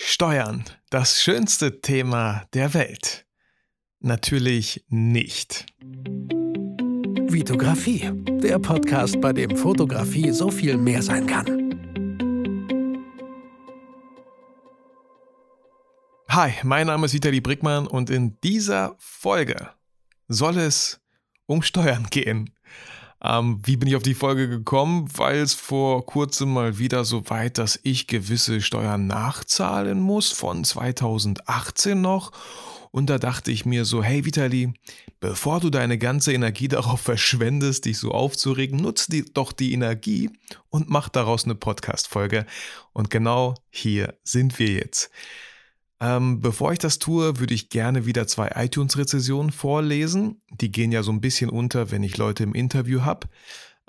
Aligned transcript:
Steuern, 0.00 0.64
das 0.90 1.20
schönste 1.20 1.80
Thema 1.80 2.46
der 2.54 2.72
Welt. 2.72 3.26
Natürlich 3.98 4.84
nicht. 4.86 5.66
Vitografie, 7.28 8.08
der 8.40 8.60
Podcast, 8.60 9.20
bei 9.20 9.32
dem 9.32 9.56
Fotografie 9.56 10.30
so 10.30 10.52
viel 10.52 10.76
mehr 10.76 11.02
sein 11.02 11.26
kann. 11.26 11.74
Hi, 16.28 16.52
mein 16.62 16.86
Name 16.86 17.06
ist 17.06 17.14
Vitali 17.14 17.40
Brickmann 17.40 17.88
und 17.88 18.08
in 18.08 18.38
dieser 18.40 18.94
Folge 19.00 19.70
soll 20.28 20.58
es 20.58 21.00
um 21.46 21.60
Steuern 21.60 22.06
gehen. 22.08 22.54
Ähm, 23.22 23.60
wie 23.64 23.76
bin 23.76 23.88
ich 23.88 23.96
auf 23.96 24.02
die 24.02 24.14
Folge 24.14 24.48
gekommen? 24.48 25.08
Weil 25.14 25.38
es 25.38 25.54
vor 25.54 26.06
kurzem 26.06 26.52
mal 26.52 26.78
wieder 26.78 27.04
so 27.04 27.28
weit, 27.30 27.58
dass 27.58 27.78
ich 27.82 28.06
gewisse 28.06 28.60
Steuern 28.60 29.06
nachzahlen 29.06 30.00
muss, 30.00 30.30
von 30.30 30.64
2018 30.64 32.00
noch. 32.00 32.32
Und 32.90 33.10
da 33.10 33.18
dachte 33.18 33.50
ich 33.50 33.66
mir 33.66 33.84
so, 33.84 34.02
hey 34.02 34.24
Vitali, 34.24 34.72
bevor 35.20 35.60
du 35.60 35.70
deine 35.70 35.98
ganze 35.98 36.32
Energie 36.32 36.68
darauf 36.68 37.00
verschwendest, 37.00 37.84
dich 37.84 37.98
so 37.98 38.12
aufzuregen, 38.12 38.80
nutze 38.80 39.10
die, 39.10 39.24
doch 39.24 39.52
die 39.52 39.72
Energie 39.72 40.30
und 40.68 40.88
mach 40.88 41.08
daraus 41.08 41.44
eine 41.44 41.54
Podcast-Folge. 41.54 42.46
Und 42.92 43.10
genau 43.10 43.54
hier 43.70 44.14
sind 44.22 44.58
wir 44.58 44.68
jetzt. 44.68 45.10
Ähm, 46.00 46.40
bevor 46.40 46.72
ich 46.72 46.78
das 46.78 46.98
tue, 46.98 47.38
würde 47.38 47.54
ich 47.54 47.70
gerne 47.70 48.06
wieder 48.06 48.26
zwei 48.26 48.52
iTunes-Rezessionen 48.54 49.50
vorlesen. 49.50 50.40
Die 50.50 50.70
gehen 50.70 50.92
ja 50.92 51.02
so 51.02 51.10
ein 51.10 51.20
bisschen 51.20 51.50
unter, 51.50 51.90
wenn 51.90 52.04
ich 52.04 52.16
Leute 52.16 52.44
im 52.44 52.54
Interview 52.54 53.02
habe, 53.02 53.26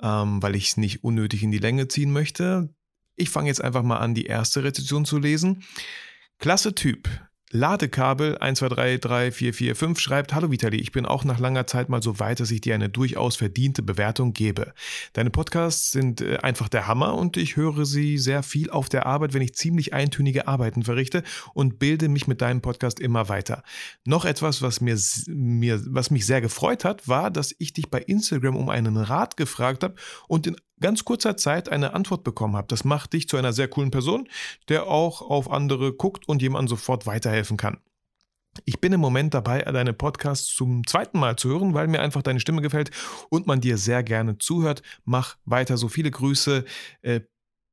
ähm, 0.02 0.42
weil 0.42 0.56
ich 0.56 0.68
es 0.68 0.76
nicht 0.76 1.04
unnötig 1.04 1.42
in 1.42 1.52
die 1.52 1.58
Länge 1.58 1.86
ziehen 1.88 2.12
möchte. 2.12 2.74
Ich 3.14 3.30
fange 3.30 3.48
jetzt 3.48 3.62
einfach 3.62 3.82
mal 3.82 3.98
an, 3.98 4.14
die 4.14 4.26
erste 4.26 4.64
Rezension 4.64 5.04
zu 5.04 5.18
lesen. 5.18 5.62
Klasse 6.38 6.74
Typ. 6.74 7.08
Ladekabel 7.52 8.36
12334445 8.38 9.98
schreibt, 9.98 10.34
Hallo 10.34 10.52
Vitali, 10.52 10.76
ich 10.76 10.92
bin 10.92 11.04
auch 11.04 11.24
nach 11.24 11.40
langer 11.40 11.66
Zeit 11.66 11.88
mal 11.88 12.00
so 12.00 12.20
weit, 12.20 12.38
dass 12.38 12.52
ich 12.52 12.60
dir 12.60 12.76
eine 12.76 12.88
durchaus 12.88 13.34
verdiente 13.34 13.82
Bewertung 13.82 14.32
gebe. 14.32 14.72
Deine 15.14 15.30
Podcasts 15.30 15.90
sind 15.90 16.20
äh, 16.20 16.36
einfach 16.38 16.68
der 16.68 16.86
Hammer 16.86 17.16
und 17.16 17.36
ich 17.36 17.56
höre 17.56 17.86
sie 17.86 18.18
sehr 18.18 18.44
viel 18.44 18.70
auf 18.70 18.88
der 18.88 19.06
Arbeit, 19.06 19.34
wenn 19.34 19.42
ich 19.42 19.54
ziemlich 19.54 19.92
eintönige 19.92 20.46
Arbeiten 20.46 20.84
verrichte 20.84 21.24
und 21.52 21.80
bilde 21.80 22.08
mich 22.08 22.28
mit 22.28 22.40
deinem 22.40 22.60
Podcast 22.60 23.00
immer 23.00 23.28
weiter. 23.28 23.64
Noch 24.04 24.24
etwas, 24.24 24.62
was, 24.62 24.80
mir, 24.80 24.96
mir, 25.26 25.82
was 25.86 26.12
mich 26.12 26.26
sehr 26.26 26.40
gefreut 26.40 26.84
hat, 26.84 27.08
war, 27.08 27.32
dass 27.32 27.52
ich 27.58 27.72
dich 27.72 27.90
bei 27.90 27.98
Instagram 28.00 28.56
um 28.56 28.68
einen 28.68 28.96
Rat 28.96 29.36
gefragt 29.36 29.82
habe 29.82 29.96
und 30.28 30.46
in 30.46 30.56
ganz 30.80 31.04
kurzer 31.04 31.36
Zeit 31.36 31.68
eine 31.68 31.94
Antwort 31.94 32.24
bekommen 32.24 32.56
habe. 32.56 32.68
Das 32.68 32.84
macht 32.84 33.12
dich 33.12 33.28
zu 33.28 33.36
einer 33.36 33.52
sehr 33.52 33.68
coolen 33.68 33.90
Person, 33.90 34.28
der 34.68 34.86
auch 34.86 35.22
auf 35.22 35.50
andere 35.50 35.92
guckt 35.92 36.28
und 36.28 36.42
jemandem 36.42 36.68
sofort 36.68 37.06
weiterhelfen 37.06 37.56
kann. 37.56 37.78
Ich 38.64 38.80
bin 38.80 38.92
im 38.92 39.00
Moment 39.00 39.32
dabei, 39.32 39.62
deine 39.62 39.92
Podcasts 39.92 40.54
zum 40.54 40.84
zweiten 40.86 41.20
Mal 41.20 41.36
zu 41.36 41.48
hören, 41.48 41.72
weil 41.72 41.86
mir 41.86 42.00
einfach 42.00 42.22
deine 42.22 42.40
Stimme 42.40 42.62
gefällt 42.62 42.90
und 43.28 43.46
man 43.46 43.60
dir 43.60 43.78
sehr 43.78 44.02
gerne 44.02 44.38
zuhört. 44.38 44.82
Mach 45.04 45.36
weiter 45.44 45.76
so 45.76 45.88
viele 45.88 46.10
Grüße. 46.10 46.64
Äh, 47.02 47.20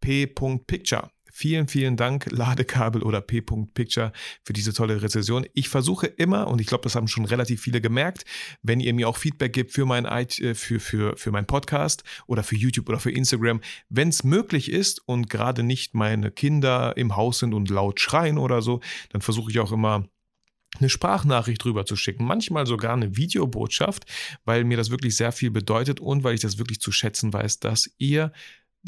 P.Picture. 0.02 1.10
Vielen, 1.40 1.68
vielen 1.68 1.98
Dank, 1.98 2.32
Ladekabel 2.32 3.04
oder 3.04 3.22
P.Picture, 3.22 4.12
für 4.44 4.54
diese 4.54 4.74
tolle 4.74 5.04
Rezession. 5.04 5.46
Ich 5.54 5.70
versuche 5.70 6.08
immer, 6.08 6.48
und 6.48 6.60
ich 6.60 6.66
glaube, 6.66 6.84
das 6.86 6.96
haben 6.96 7.08
schon 7.08 7.26
relativ 7.26 7.62
viele 7.62 7.80
gemerkt, 7.80 8.26
wenn 8.64 8.80
ihr 8.80 8.92
mir 8.96 9.08
auch 9.08 9.18
Feedback 9.18 9.54
gebt 9.54 9.72
für 9.72 9.86
mein, 9.86 10.06
äh, 10.06 10.56
für, 10.56 10.80
für, 10.80 11.16
für 11.16 11.30
meinen 11.30 11.46
Podcast 11.46 12.04
oder 12.26 12.42
für 12.42 12.56
YouTube 12.56 12.90
oder 12.90 12.98
für 12.98 13.12
Instagram, 13.12 13.62
wenn 13.88 14.10
es 14.10 14.24
möglich 14.24 14.72
ist 14.72 15.08
und 15.08 15.30
gerade 15.30 15.62
nicht 15.62 15.94
meine 15.94 16.32
Kinder 16.32 16.98
im 16.98 17.16
Haus 17.16 17.38
sind 17.38 17.54
und 17.54 17.70
laut 17.70 18.00
schreien 18.00 18.40
oder 18.40 18.64
so, 18.64 18.80
dann 19.12 19.22
versuche 19.22 19.52
ich 19.52 19.60
auch 19.60 19.72
immer 19.72 20.10
eine 20.80 20.90
Sprachnachricht 20.90 21.64
drüber 21.64 21.86
zu 21.86 21.96
schicken, 21.96 22.26
manchmal 22.26 22.66
sogar 22.66 22.94
eine 22.94 23.16
Videobotschaft, 23.16 24.06
weil 24.44 24.64
mir 24.64 24.78
das 24.78 24.90
wirklich 24.90 25.16
sehr 25.16 25.32
viel 25.32 25.52
bedeutet 25.52 26.00
und 26.00 26.24
weil 26.24 26.34
ich 26.34 26.42
das 26.42 26.58
wirklich 26.58 26.80
zu 26.82 26.92
schätzen 26.92 27.32
weiß, 27.32 27.60
dass 27.60 27.92
ihr 28.00 28.32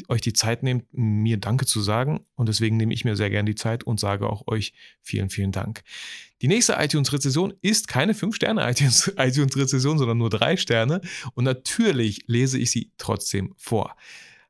euch 0.08 0.20
die 0.20 0.32
Zeit 0.32 0.62
nehmt, 0.62 0.86
mir 0.92 1.38
Danke 1.38 1.66
zu 1.66 1.80
sagen. 1.80 2.24
Und 2.34 2.48
deswegen 2.48 2.76
nehme 2.76 2.94
ich 2.94 3.04
mir 3.04 3.16
sehr 3.16 3.30
gerne 3.30 3.50
die 3.50 3.54
Zeit 3.54 3.84
und 3.84 4.00
sage 4.00 4.28
auch 4.28 4.46
euch 4.46 4.72
vielen, 5.02 5.30
vielen 5.30 5.52
Dank. 5.52 5.82
Die 6.42 6.48
nächste 6.48 6.74
iTunes-Rezession 6.78 7.52
ist 7.60 7.88
keine 7.88 8.14
5-Sterne-iTunes-Rezession, 8.14 9.98
sondern 9.98 10.18
nur 10.18 10.30
3 10.30 10.56
Sterne. 10.56 11.00
Und 11.34 11.44
natürlich 11.44 12.24
lese 12.26 12.58
ich 12.58 12.70
sie 12.70 12.92
trotzdem 12.96 13.54
vor. 13.56 13.96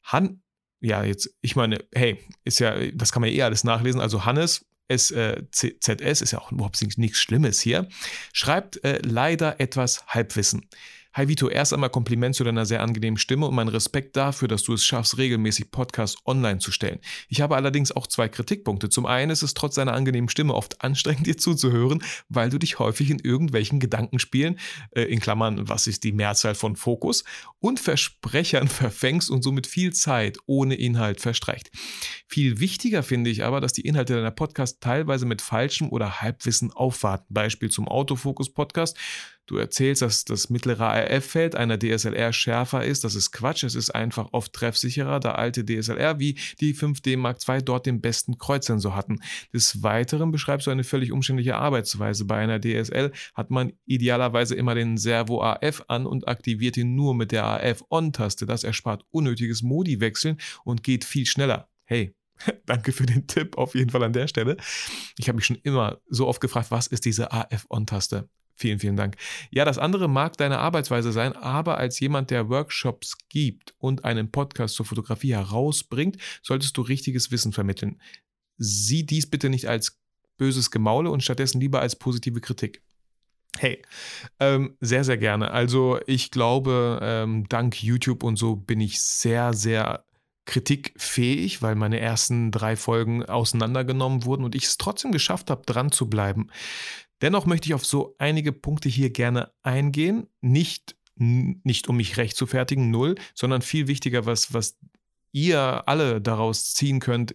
Han, 0.04 0.42
ja, 0.80 1.04
jetzt, 1.04 1.34
ich 1.40 1.56
meine, 1.56 1.78
hey, 1.92 2.18
ist 2.44 2.60
ja, 2.60 2.90
das 2.92 3.12
kann 3.12 3.22
man 3.22 3.30
ja 3.30 3.36
eh 3.36 3.42
alles 3.42 3.64
nachlesen. 3.64 4.00
Also 4.00 4.24
Hannes, 4.24 4.66
SZS 4.90 5.88
äh, 5.88 6.10
ist 6.10 6.32
ja 6.32 6.40
auch 6.40 6.52
überhaupt 6.52 6.80
nichts 6.98 7.18
Schlimmes 7.18 7.60
hier, 7.60 7.88
schreibt 8.32 8.82
äh, 8.84 9.00
leider 9.04 9.60
etwas 9.60 10.06
Halbwissen. 10.06 10.66
Hi 11.12 11.26
Vito, 11.26 11.48
erst 11.48 11.74
einmal 11.74 11.90
Kompliment 11.90 12.36
zu 12.36 12.44
deiner 12.44 12.66
sehr 12.66 12.82
angenehmen 12.82 13.18
Stimme 13.18 13.48
und 13.48 13.54
mein 13.56 13.66
Respekt 13.66 14.14
dafür, 14.14 14.46
dass 14.46 14.62
du 14.62 14.74
es 14.74 14.84
schaffst, 14.84 15.18
regelmäßig 15.18 15.72
Podcasts 15.72 16.16
online 16.24 16.60
zu 16.60 16.70
stellen. 16.70 17.00
Ich 17.28 17.40
habe 17.40 17.56
allerdings 17.56 17.90
auch 17.90 18.06
zwei 18.06 18.28
Kritikpunkte. 18.28 18.88
Zum 18.90 19.06
einen 19.06 19.32
ist 19.32 19.42
es 19.42 19.54
trotz 19.54 19.74
deiner 19.74 19.92
angenehmen 19.92 20.28
Stimme 20.28 20.54
oft 20.54 20.84
anstrengend, 20.84 21.26
dir 21.26 21.36
zuzuhören, 21.36 22.00
weil 22.28 22.48
du 22.48 22.58
dich 22.58 22.78
häufig 22.78 23.10
in 23.10 23.18
irgendwelchen 23.18 23.80
Gedankenspielen, 23.80 24.60
äh, 24.92 25.02
in 25.02 25.18
Klammern, 25.18 25.68
was 25.68 25.88
ist 25.88 26.04
die 26.04 26.12
Mehrzahl 26.12 26.54
von 26.54 26.76
Fokus, 26.76 27.24
und 27.58 27.80
Versprechern 27.80 28.68
verfängst 28.68 29.30
und 29.30 29.42
somit 29.42 29.66
viel 29.66 29.92
Zeit 29.92 30.38
ohne 30.46 30.76
Inhalt 30.76 31.20
verstreicht. 31.20 31.72
Viel 32.28 32.60
wichtiger 32.60 33.02
finde 33.02 33.30
ich 33.30 33.42
aber, 33.42 33.60
dass 33.60 33.72
die 33.72 33.82
Inhalte 33.82 34.14
deiner 34.14 34.30
Podcasts 34.30 34.78
teilweise 34.78 35.26
mit 35.26 35.42
falschem 35.42 35.88
oder 35.88 36.20
Halbwissen 36.20 36.70
aufwarten. 36.70 37.34
Beispiel 37.34 37.68
zum 37.68 37.88
Autofokus-Podcast 37.88 38.96
Du 39.50 39.56
erzählst, 39.56 40.00
dass 40.00 40.24
das 40.24 40.48
mittlere 40.48 40.86
ARF-Feld 40.86 41.56
einer 41.56 41.76
DSLR 41.76 42.32
schärfer 42.32 42.84
ist. 42.84 43.02
Das 43.02 43.16
ist 43.16 43.32
Quatsch. 43.32 43.64
Es 43.64 43.74
ist 43.74 43.90
einfach 43.90 44.28
oft 44.30 44.52
treffsicherer, 44.52 45.18
da 45.18 45.32
alte 45.32 45.64
DSLR 45.64 46.20
wie 46.20 46.38
die 46.60 46.72
5D 46.72 47.16
Mark 47.16 47.38
II 47.48 47.60
dort 47.60 47.84
den 47.84 48.00
besten 48.00 48.38
Kreuzsensor 48.38 48.94
hatten. 48.94 49.18
Des 49.52 49.82
Weiteren 49.82 50.30
beschreibst 50.30 50.68
du 50.68 50.70
eine 50.70 50.84
völlig 50.84 51.10
umständliche 51.10 51.56
Arbeitsweise. 51.56 52.26
Bei 52.26 52.36
einer 52.36 52.60
DSL 52.60 53.10
hat 53.34 53.50
man 53.50 53.72
idealerweise 53.86 54.54
immer 54.54 54.76
den 54.76 54.96
Servo 54.96 55.42
AF 55.42 55.82
an 55.88 56.06
und 56.06 56.28
aktiviert 56.28 56.76
ihn 56.76 56.94
nur 56.94 57.16
mit 57.16 57.32
der 57.32 57.44
AF-On-Taste. 57.44 58.46
Das 58.46 58.62
erspart 58.62 59.04
unnötiges 59.10 59.62
Modi-Wechseln 59.62 60.38
und 60.62 60.84
geht 60.84 61.04
viel 61.04 61.26
schneller. 61.26 61.68
Hey, 61.86 62.14
Danke 62.66 62.92
für 62.92 63.04
den 63.04 63.26
Tipp 63.26 63.58
auf 63.58 63.74
jeden 63.74 63.90
Fall 63.90 64.04
an 64.04 64.12
der 64.12 64.28
Stelle. 64.28 64.56
Ich 65.18 65.28
habe 65.28 65.36
mich 65.36 65.44
schon 65.44 65.58
immer 65.62 66.00
so 66.08 66.28
oft 66.28 66.40
gefragt, 66.40 66.70
was 66.70 66.86
ist 66.86 67.04
diese 67.04 67.32
AF-On-Taste? 67.32 68.28
Vielen, 68.60 68.78
vielen 68.78 68.96
Dank. 68.96 69.16
Ja, 69.50 69.64
das 69.64 69.78
andere 69.78 70.06
mag 70.06 70.36
deine 70.36 70.58
Arbeitsweise 70.58 71.12
sein, 71.12 71.32
aber 71.32 71.78
als 71.78 71.98
jemand, 71.98 72.30
der 72.30 72.50
Workshops 72.50 73.16
gibt 73.30 73.74
und 73.78 74.04
einen 74.04 74.30
Podcast 74.30 74.74
zur 74.74 74.84
Fotografie 74.84 75.32
herausbringt, 75.32 76.18
solltest 76.42 76.76
du 76.76 76.82
richtiges 76.82 77.30
Wissen 77.30 77.52
vermitteln. 77.52 78.02
Sieh 78.58 79.06
dies 79.06 79.30
bitte 79.30 79.48
nicht 79.48 79.66
als 79.66 79.98
böses 80.36 80.70
Gemaule 80.70 81.10
und 81.10 81.22
stattdessen 81.22 81.58
lieber 81.58 81.80
als 81.80 81.96
positive 81.96 82.42
Kritik. 82.42 82.82
Hey, 83.58 83.80
ähm, 84.38 84.76
sehr, 84.80 85.04
sehr 85.04 85.16
gerne. 85.16 85.52
Also 85.52 85.98
ich 86.06 86.30
glaube, 86.30 87.00
ähm, 87.02 87.46
dank 87.48 87.82
YouTube 87.82 88.22
und 88.22 88.36
so 88.36 88.56
bin 88.56 88.82
ich 88.82 89.00
sehr, 89.00 89.54
sehr 89.54 90.04
kritikfähig, 90.44 91.62
weil 91.62 91.76
meine 91.76 91.98
ersten 91.98 92.50
drei 92.50 92.76
Folgen 92.76 93.24
auseinandergenommen 93.24 94.26
wurden 94.26 94.44
und 94.44 94.54
ich 94.54 94.64
es 94.64 94.76
trotzdem 94.76 95.12
geschafft 95.12 95.48
habe, 95.48 95.62
dran 95.64 95.90
zu 95.92 96.10
bleiben. 96.10 96.50
Dennoch 97.20 97.46
möchte 97.46 97.68
ich 97.68 97.74
auf 97.74 97.84
so 97.84 98.14
einige 98.18 98.52
Punkte 98.52 98.88
hier 98.88 99.10
gerne 99.10 99.52
eingehen. 99.62 100.26
Nicht, 100.40 100.96
nicht 101.16 101.88
um 101.88 101.96
mich 101.96 102.16
recht 102.16 102.36
zu 102.36 102.46
fertigen, 102.46 102.90
null, 102.90 103.16
sondern 103.34 103.62
viel 103.62 103.86
wichtiger, 103.88 104.26
was, 104.26 104.54
was 104.54 104.78
ihr 105.32 105.86
alle 105.86 106.20
daraus 106.20 106.74
ziehen 106.74 107.00
könnt, 107.00 107.34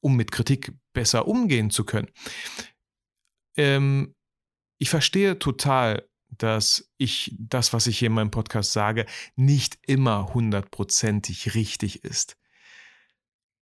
um 0.00 0.16
mit 0.16 0.30
Kritik 0.30 0.72
besser 0.92 1.26
umgehen 1.26 1.70
zu 1.70 1.84
können. 1.84 2.08
Ähm, 3.56 4.14
ich 4.78 4.90
verstehe 4.90 5.38
total, 5.38 6.08
dass 6.28 6.90
ich 6.98 7.34
das, 7.38 7.72
was 7.72 7.86
ich 7.86 7.98
hier 7.98 8.06
in 8.06 8.14
meinem 8.14 8.30
Podcast 8.30 8.72
sage, 8.72 9.06
nicht 9.36 9.78
immer 9.86 10.34
hundertprozentig 10.34 11.54
richtig 11.54 12.04
ist. 12.04 12.36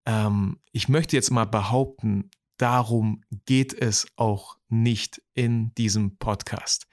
Ähm, 0.05 0.59
ich 0.71 0.89
möchte 0.89 1.15
jetzt 1.15 1.31
mal 1.31 1.45
behaupten, 1.45 2.31
darum 2.61 3.23
geht 3.45 3.73
es 3.73 4.07
auch 4.17 4.57
nicht 4.69 5.21
in 5.33 5.73
diesem 5.75 6.17
Podcast. 6.17 6.87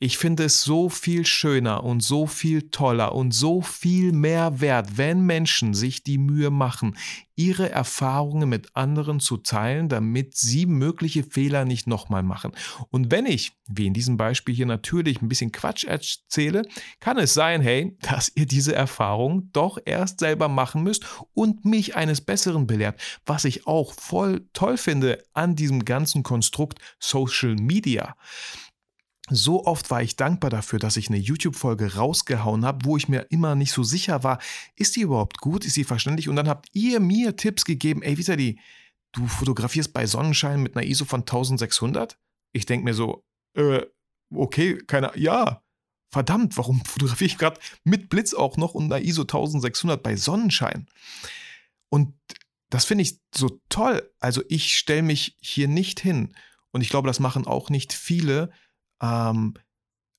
Ich 0.00 0.18
finde 0.18 0.44
es 0.44 0.62
so 0.62 0.88
viel 0.88 1.24
schöner 1.24 1.84
und 1.84 2.02
so 2.02 2.26
viel 2.26 2.68
toller 2.70 3.14
und 3.14 3.32
so 3.32 3.62
viel 3.62 4.12
mehr 4.12 4.60
wert, 4.60 4.98
wenn 4.98 5.24
Menschen 5.24 5.72
sich 5.72 6.02
die 6.02 6.18
Mühe 6.18 6.50
machen, 6.50 6.96
ihre 7.36 7.70
Erfahrungen 7.70 8.48
mit 8.48 8.76
anderen 8.76 9.20
zu 9.20 9.36
teilen, 9.36 9.88
damit 9.88 10.36
sie 10.36 10.66
mögliche 10.66 11.22
Fehler 11.24 11.64
nicht 11.64 11.86
nochmal 11.86 12.22
machen. 12.22 12.52
Und 12.90 13.10
wenn 13.10 13.26
ich, 13.26 13.52
wie 13.66 13.86
in 13.86 13.94
diesem 13.94 14.16
Beispiel 14.16 14.54
hier 14.54 14.66
natürlich 14.66 15.22
ein 15.22 15.28
bisschen 15.28 15.52
Quatsch 15.52 15.84
erzähle, 15.84 16.62
kann 17.00 17.18
es 17.18 17.34
sein, 17.34 17.60
hey, 17.60 17.96
dass 18.02 18.32
ihr 18.34 18.46
diese 18.46 18.74
Erfahrung 18.74 19.50
doch 19.52 19.78
erst 19.84 20.20
selber 20.20 20.48
machen 20.48 20.82
müsst 20.82 21.04
und 21.34 21.64
mich 21.64 21.96
eines 21.96 22.20
Besseren 22.20 22.66
belehrt, 22.66 23.00
was 23.26 23.44
ich 23.44 23.66
auch 23.66 23.92
voll 23.94 24.48
toll 24.52 24.76
finde 24.76 25.22
an 25.34 25.54
diesem 25.54 25.84
ganzen 25.84 26.24
Konstrukt 26.24 26.78
Social 26.98 27.54
Media 27.54 28.16
so 29.30 29.64
oft 29.64 29.90
war 29.90 30.02
ich 30.02 30.16
dankbar 30.16 30.50
dafür, 30.50 30.78
dass 30.78 30.98
ich 30.98 31.08
eine 31.08 31.18
YouTube-Folge 31.18 31.94
rausgehauen 31.94 32.64
habe, 32.64 32.84
wo 32.84 32.96
ich 32.96 33.08
mir 33.08 33.26
immer 33.30 33.54
nicht 33.54 33.72
so 33.72 33.82
sicher 33.82 34.22
war, 34.22 34.38
ist 34.76 34.96
die 34.96 35.00
überhaupt 35.00 35.38
gut, 35.38 35.64
ist 35.64 35.74
sie 35.74 35.84
verständlich? 35.84 36.28
Und 36.28 36.36
dann 36.36 36.48
habt 36.48 36.68
ihr 36.72 37.00
mir 37.00 37.36
Tipps 37.36 37.64
gegeben, 37.64 38.02
ey, 38.02 38.18
Vitali, 38.18 38.58
du 39.12 39.26
fotografierst 39.26 39.94
bei 39.94 40.06
Sonnenschein 40.06 40.62
mit 40.62 40.76
einer 40.76 40.86
ISO 40.86 41.06
von 41.06 41.20
1600? 41.20 42.18
Ich 42.52 42.66
denke 42.66 42.84
mir 42.84 42.94
so, 42.94 43.24
äh, 43.56 43.82
okay, 44.34 44.78
keine, 44.86 45.12
ja, 45.16 45.62
verdammt, 46.12 46.58
warum 46.58 46.80
fotografiere 46.84 47.26
ich 47.26 47.38
gerade 47.38 47.60
mit 47.82 48.10
Blitz 48.10 48.34
auch 48.34 48.58
noch 48.58 48.74
und 48.74 48.92
einer 48.92 49.02
ISO 49.02 49.22
1600 49.22 50.02
bei 50.02 50.16
Sonnenschein? 50.16 50.86
Und 51.88 52.14
das 52.68 52.84
finde 52.84 53.02
ich 53.02 53.20
so 53.34 53.60
toll. 53.68 54.10
Also 54.20 54.42
ich 54.48 54.76
stelle 54.76 55.02
mich 55.02 55.36
hier 55.40 55.68
nicht 55.68 56.00
hin. 56.00 56.34
Und 56.72 56.80
ich 56.80 56.88
glaube, 56.88 57.06
das 57.06 57.20
machen 57.20 57.46
auch 57.46 57.70
nicht 57.70 57.92
viele, 57.92 58.50
ähm, 59.04 59.54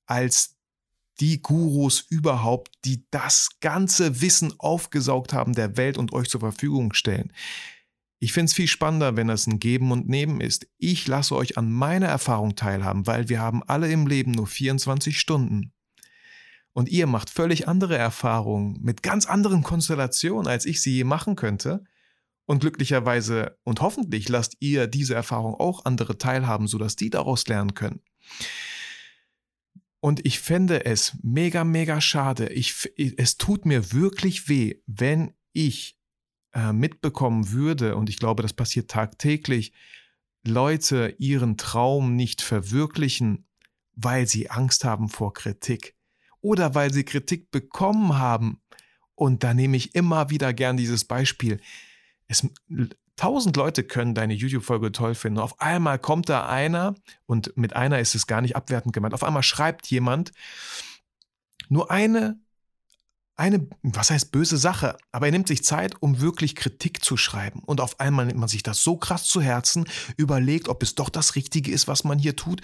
als 0.06 0.56
die 1.20 1.40
Gurus 1.40 2.00
überhaupt, 2.00 2.72
die 2.84 3.04
das 3.10 3.50
ganze 3.60 4.20
Wissen 4.20 4.54
aufgesaugt 4.58 5.32
haben 5.32 5.54
der 5.54 5.76
Welt 5.76 5.98
und 5.98 6.12
euch 6.12 6.28
zur 6.28 6.40
Verfügung 6.40 6.92
stellen. 6.92 7.32
Ich 8.18 8.32
finde 8.32 8.46
es 8.46 8.54
viel 8.54 8.68
spannender, 8.68 9.16
wenn 9.16 9.28
es 9.28 9.46
ein 9.46 9.58
Geben 9.58 9.92
und 9.92 10.08
Nehmen 10.08 10.40
ist. 10.40 10.66
Ich 10.78 11.06
lasse 11.06 11.34
euch 11.34 11.58
an 11.58 11.70
meiner 11.70 12.06
Erfahrung 12.06 12.54
teilhaben, 12.56 13.06
weil 13.06 13.28
wir 13.28 13.40
haben 13.40 13.62
alle 13.62 13.90
im 13.90 14.06
Leben 14.06 14.32
nur 14.32 14.46
24 14.46 15.18
Stunden. 15.18 15.72
Und 16.72 16.88
ihr 16.90 17.06
macht 17.06 17.30
völlig 17.30 17.68
andere 17.68 17.96
Erfahrungen 17.96 18.78
mit 18.82 19.02
ganz 19.02 19.26
anderen 19.26 19.62
Konstellationen, 19.62 20.46
als 20.46 20.66
ich 20.66 20.82
sie 20.82 20.94
je 20.94 21.04
machen 21.04 21.36
könnte. 21.36 21.84
Und 22.46 22.60
glücklicherweise 22.60 23.58
und 23.64 23.80
hoffentlich 23.80 24.28
lasst 24.28 24.56
ihr 24.60 24.86
diese 24.86 25.14
Erfahrung 25.14 25.54
auch 25.54 25.84
andere 25.84 26.16
teilhaben, 26.16 26.68
sodass 26.68 26.94
die 26.94 27.10
daraus 27.10 27.46
lernen 27.48 27.74
können. 27.74 28.00
Und 30.06 30.24
ich 30.24 30.38
fände 30.38 30.84
es 30.84 31.18
mega, 31.24 31.64
mega 31.64 32.00
schade. 32.00 32.52
Ich, 32.52 32.92
es 32.96 33.38
tut 33.38 33.66
mir 33.66 33.92
wirklich 33.92 34.48
weh, 34.48 34.76
wenn 34.86 35.34
ich 35.52 35.98
äh, 36.52 36.72
mitbekommen 36.72 37.50
würde, 37.50 37.96
und 37.96 38.08
ich 38.08 38.20
glaube, 38.20 38.44
das 38.44 38.52
passiert 38.52 38.88
tagtäglich, 38.88 39.72
Leute 40.46 41.16
ihren 41.18 41.56
Traum 41.56 42.14
nicht 42.14 42.40
verwirklichen, 42.40 43.48
weil 43.94 44.28
sie 44.28 44.48
Angst 44.48 44.84
haben 44.84 45.08
vor 45.08 45.32
Kritik 45.32 45.96
oder 46.40 46.76
weil 46.76 46.92
sie 46.92 47.02
Kritik 47.02 47.50
bekommen 47.50 48.16
haben. 48.16 48.60
Und 49.16 49.42
da 49.42 49.54
nehme 49.54 49.76
ich 49.76 49.96
immer 49.96 50.30
wieder 50.30 50.54
gern 50.54 50.76
dieses 50.76 51.04
Beispiel. 51.04 51.60
Es, 52.28 52.48
tausend 53.16 53.56
Leute 53.56 53.82
können 53.82 54.14
deine 54.14 54.34
YouTube-Folge 54.34 54.92
toll 54.92 55.14
finden. 55.14 55.40
Auf 55.40 55.60
einmal 55.60 55.98
kommt 55.98 56.28
da 56.28 56.46
einer, 56.46 56.94
und 57.26 57.56
mit 57.56 57.74
einer 57.74 57.98
ist 57.98 58.14
es 58.14 58.26
gar 58.26 58.40
nicht 58.40 58.56
abwertend 58.56 58.92
gemeint, 58.92 59.14
auf 59.14 59.24
einmal 59.24 59.42
schreibt 59.42 59.86
jemand 59.86 60.32
nur 61.68 61.90
eine, 61.90 62.38
eine, 63.36 63.68
was 63.82 64.10
heißt 64.10 64.32
böse 64.32 64.56
Sache, 64.56 64.96
aber 65.12 65.26
er 65.26 65.32
nimmt 65.32 65.48
sich 65.48 65.64
Zeit, 65.64 66.00
um 66.00 66.20
wirklich 66.20 66.54
Kritik 66.54 67.04
zu 67.04 67.16
schreiben. 67.16 67.60
Und 67.64 67.80
auf 67.80 68.00
einmal 68.00 68.26
nimmt 68.26 68.40
man 68.40 68.48
sich 68.48 68.62
das 68.62 68.82
so 68.82 68.96
krass 68.96 69.24
zu 69.24 69.40
Herzen, 69.40 69.86
überlegt, 70.16 70.68
ob 70.68 70.82
es 70.82 70.94
doch 70.94 71.10
das 71.10 71.34
Richtige 71.34 71.70
ist, 71.70 71.88
was 71.88 72.04
man 72.04 72.18
hier 72.18 72.36
tut. 72.36 72.62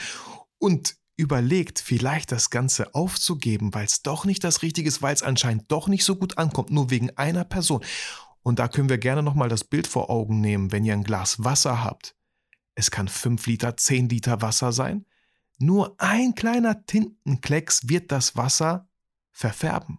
Und 0.59 0.97
überlegt, 1.17 1.79
vielleicht 1.79 2.33
das 2.33 2.49
Ganze 2.49 2.95
aufzugeben, 2.95 3.75
weil 3.75 3.85
es 3.85 4.03
doch 4.03 4.25
nicht 4.25 4.43
das 4.45 4.63
Richtige 4.63 4.89
ist, 4.89 5.03
weil 5.03 5.15
es 5.15 5.23
anscheinend 5.23 5.71
doch 5.71 5.89
nicht 5.89 6.05
so 6.05 6.17
gut 6.17 6.39
ankommt, 6.39 6.71
nur 6.71 6.91
wegen 6.91 7.11
einer 7.17 7.45
Person. 7.45 7.85
Und 8.43 8.59
da 8.59 8.69
können 8.69 8.89
wir 8.89 8.99
gerne 8.99 9.23
nochmal 9.23 9.49
das 9.49 9.65
Bild 9.65 9.87
vor 9.87 10.11
Augen 10.11 10.41
nehmen, 10.41 10.73
wenn 10.73 10.85
ihr 10.85 10.93
ein 10.93 11.05
Glas 11.05 11.45
Wasser 11.45 11.85
habt. 11.85 12.17
Es 12.75 12.91
kann 12.91 13.09
5 13.09 13.47
Liter, 13.47 13.77
10 13.77 14.09
Liter 14.09 14.43
Wasser 14.43 14.73
sein. 14.73 15.05
Nur 15.59 15.95
ein 15.99 16.35
kleiner 16.35 16.85
Tintenklecks 16.85 17.89
wird 17.89 18.11
das 18.11 18.37
Wasser 18.37 18.89
verfärben. 19.31 19.99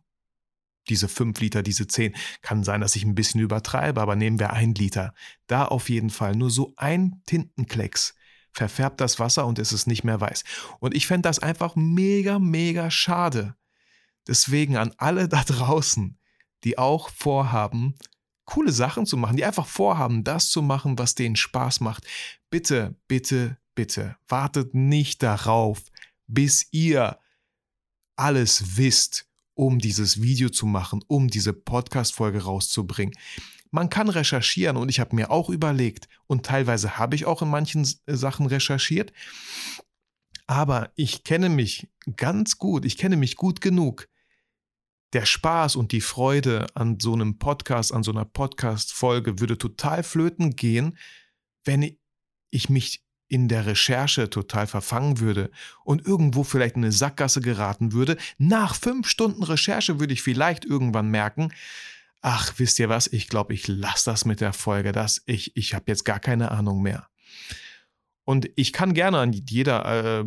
Diese 0.89 1.07
5 1.07 1.39
Liter, 1.39 1.63
diese 1.63 1.87
10. 1.87 2.13
Kann 2.41 2.63
sein, 2.63 2.81
dass 2.81 2.95
ich 2.95 3.05
ein 3.05 3.15
bisschen 3.15 3.39
übertreibe, 3.39 4.01
aber 4.01 4.15
nehmen 4.15 4.39
wir 4.39 4.51
ein 4.51 4.75
Liter. 4.75 5.13
Da 5.47 5.65
auf 5.65 5.89
jeden 5.89 6.09
Fall 6.09 6.35
nur 6.35 6.49
so 6.49 6.73
ein 6.75 7.21
Tintenklecks 7.25 8.15
verfärbt 8.53 9.01
das 9.01 9.19
Wasser 9.19 9.45
und 9.47 9.59
es 9.59 9.73
ist 9.73 9.87
nicht 9.87 10.03
mehr 10.03 10.21
weiß. 10.21 10.43
Und 10.79 10.93
ich 10.93 11.07
fände 11.07 11.27
das 11.27 11.39
einfach 11.39 11.75
mega, 11.75 12.39
mega 12.39 12.91
schade. 12.91 13.55
Deswegen 14.27 14.77
an 14.77 14.93
alle 14.97 15.27
da 15.27 15.43
draußen, 15.43 16.17
die 16.63 16.77
auch 16.77 17.09
vorhaben, 17.09 17.95
coole 18.45 18.71
Sachen 18.71 19.05
zu 19.05 19.17
machen, 19.17 19.37
die 19.37 19.45
einfach 19.45 19.67
vorhaben, 19.67 20.23
das 20.23 20.49
zu 20.49 20.61
machen, 20.61 20.97
was 20.97 21.15
denen 21.15 21.35
Spaß 21.35 21.79
macht. 21.79 22.05
Bitte, 22.49 22.95
bitte, 23.07 23.57
bitte, 23.75 24.17
wartet 24.27 24.73
nicht 24.73 25.23
darauf, 25.23 25.81
bis 26.27 26.67
ihr 26.71 27.19
alles 28.15 28.77
wisst, 28.77 29.27
um 29.55 29.79
dieses 29.79 30.21
Video 30.21 30.49
zu 30.49 30.65
machen, 30.65 31.03
um 31.07 31.27
diese 31.27 31.53
Podcast-Folge 31.53 32.43
rauszubringen. 32.43 33.15
Man 33.71 33.89
kann 33.89 34.09
recherchieren 34.09 34.77
und 34.77 34.89
ich 34.89 34.99
habe 34.99 35.15
mir 35.15 35.31
auch 35.31 35.49
überlegt 35.49 36.07
und 36.27 36.45
teilweise 36.45 36.97
habe 36.97 37.15
ich 37.15 37.25
auch 37.25 37.41
in 37.41 37.49
manchen 37.49 37.87
Sachen 38.05 38.45
recherchiert, 38.45 39.11
aber 40.45 40.91
ich 40.95 41.23
kenne 41.23 41.49
mich 41.49 41.87
ganz 42.15 42.57
gut, 42.57 42.85
ich 42.85 42.97
kenne 42.97 43.17
mich 43.17 43.35
gut 43.35 43.61
genug, 43.61 44.07
der 45.13 45.25
Spaß 45.25 45.75
und 45.75 45.91
die 45.91 46.01
Freude 46.01 46.67
an 46.73 46.99
so 46.99 47.13
einem 47.13 47.37
Podcast, 47.37 47.93
an 47.93 48.03
so 48.03 48.11
einer 48.11 48.25
Podcast-Folge 48.25 49.39
würde 49.39 49.57
total 49.57 50.03
flöten 50.03 50.55
gehen, 50.55 50.97
wenn 51.63 51.95
ich 52.49 52.69
mich 52.69 53.03
in 53.27 53.47
der 53.47 53.65
Recherche 53.65 54.29
total 54.29 54.67
verfangen 54.67 55.19
würde 55.19 55.49
und 55.83 56.05
irgendwo 56.05 56.43
vielleicht 56.43 56.75
in 56.75 56.83
eine 56.83 56.91
Sackgasse 56.91 57.41
geraten 57.41 57.91
würde. 57.91 58.17
Nach 58.37 58.75
fünf 58.75 59.07
Stunden 59.07 59.43
Recherche 59.43 59.99
würde 59.99 60.13
ich 60.13 60.21
vielleicht 60.21 60.65
irgendwann 60.65 61.09
merken, 61.09 61.51
ach, 62.21 62.53
wisst 62.57 62.79
ihr 62.79 62.89
was, 62.89 63.07
ich 63.07 63.29
glaube, 63.29 63.53
ich 63.53 63.67
lasse 63.67 64.11
das 64.11 64.25
mit 64.25 64.39
der 64.41 64.53
Folge, 64.53 64.91
das, 64.91 65.23
ich, 65.25 65.55
ich 65.55 65.73
habe 65.73 65.85
jetzt 65.87 66.05
gar 66.05 66.19
keine 66.19 66.51
Ahnung 66.51 66.81
mehr. 66.81 67.07
Und 68.23 68.49
ich 68.55 68.71
kann 68.71 68.93
gerne 68.93 69.19
an 69.19 69.33
jeder 69.33 70.19
äh, 70.19 70.25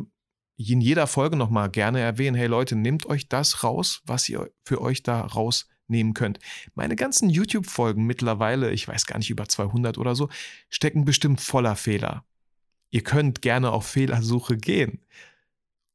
in 0.56 0.81
jeder 0.81 1.06
Folge 1.06 1.37
nochmal 1.37 1.70
gerne 1.70 2.00
erwähnen, 2.00 2.37
hey 2.37 2.47
Leute, 2.47 2.76
nehmt 2.76 3.06
euch 3.06 3.29
das 3.29 3.62
raus, 3.62 4.03
was 4.06 4.29
ihr 4.29 4.50
für 4.64 4.81
euch 4.81 5.03
da 5.03 5.20
rausnehmen 5.20 6.14
könnt. 6.14 6.38
Meine 6.75 6.97
ganzen 6.97 7.29
YouTube-Folgen 7.29 8.05
mittlerweile, 8.05 8.70
ich 8.70 8.88
weiß 8.88 9.06
gar 9.06 9.19
nicht, 9.19 9.31
über 9.31 9.49
200 9.49 9.99
oder 9.99 10.14
so, 10.14 10.29
stecken 10.69 11.05
bestimmt 11.05 11.41
voller 11.41 11.76
Fehler. 11.76 12.25
Ihr 12.91 13.03
könnt 13.03 13.43
gerne 13.43 13.73
auf 13.73 13.87
Fehlersuche 13.87 14.56
gehen. 14.56 15.01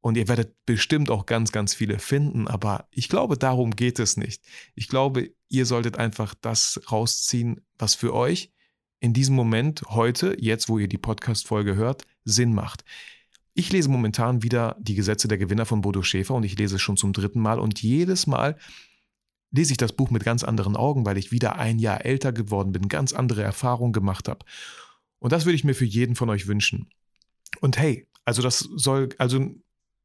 Und 0.04 0.18
ihr 0.18 0.28
werdet 0.28 0.56
bestimmt 0.66 1.12
auch 1.12 1.28
ganz, 1.28 1.52
ganz 1.52 1.76
viele 1.76 2.00
finden, 2.00 2.48
aber 2.48 2.88
ich 2.90 3.08
glaube, 3.08 3.38
darum 3.38 3.76
geht 3.76 4.00
es 4.00 4.18
nicht. 4.18 4.44
Ich 4.74 4.88
glaube, 4.88 5.32
ihr 5.48 5.68
solltet 5.68 5.98
einfach 5.98 6.34
das 6.34 6.82
rausziehen, 6.92 7.62
was 7.78 7.94
für 7.94 8.14
euch 8.14 8.52
in 9.00 9.14
diesem 9.14 9.36
Moment, 9.36 9.82
heute, 9.90 10.36
jetzt, 10.40 10.70
wo 10.70 10.80
ihr 10.80 10.88
die 10.88 10.98
Podcast-Folge 10.98 11.76
hört, 11.76 12.06
Sinn 12.24 12.54
macht. 12.54 12.84
Ich 13.54 13.72
lese 13.72 13.90
momentan 13.90 14.44
wieder 14.44 14.78
die 14.80 14.96
Gesetze 14.96 15.28
der 15.28 15.38
Gewinner 15.38 15.66
von 15.66 15.82
Bodo 15.82 16.04
Schäfer 16.04 16.36
und 16.36 16.44
ich 16.44 16.58
lese 16.58 16.76
es 16.76 16.82
schon 16.82 16.98
zum 16.98 17.14
dritten 17.14 17.40
Mal 17.40 17.60
und 17.60 17.82
jedes 17.82 18.28
Mal 18.28 18.58
lese 19.52 19.74
ich 19.74 19.78
das 19.78 19.94
Buch 19.94 20.10
mit 20.10 20.24
ganz 20.24 20.44
anderen 20.44 20.78
Augen, 20.78 21.06
weil 21.06 21.18
ich 21.18 21.32
wieder 21.32 21.58
ein 21.58 21.78
Jahr 21.78 22.06
älter 22.06 22.32
geworden 22.32 22.72
bin, 22.72 22.88
ganz 22.88 23.12
andere 23.12 23.44
Erfahrungen 23.44 23.92
gemacht 23.92 24.30
habe. 24.30 24.46
Und 25.20 25.34
das 25.34 25.46
würde 25.46 25.56
ich 25.56 25.66
mir 25.66 25.76
für 25.76 25.86
jeden 25.86 26.16
von 26.16 26.30
euch 26.30 26.48
wünschen. 26.48 26.90
Und 27.60 27.78
hey, 27.78 28.08
also 28.24 28.42
das 28.42 28.60
soll, 28.60 29.10
also 29.18 29.54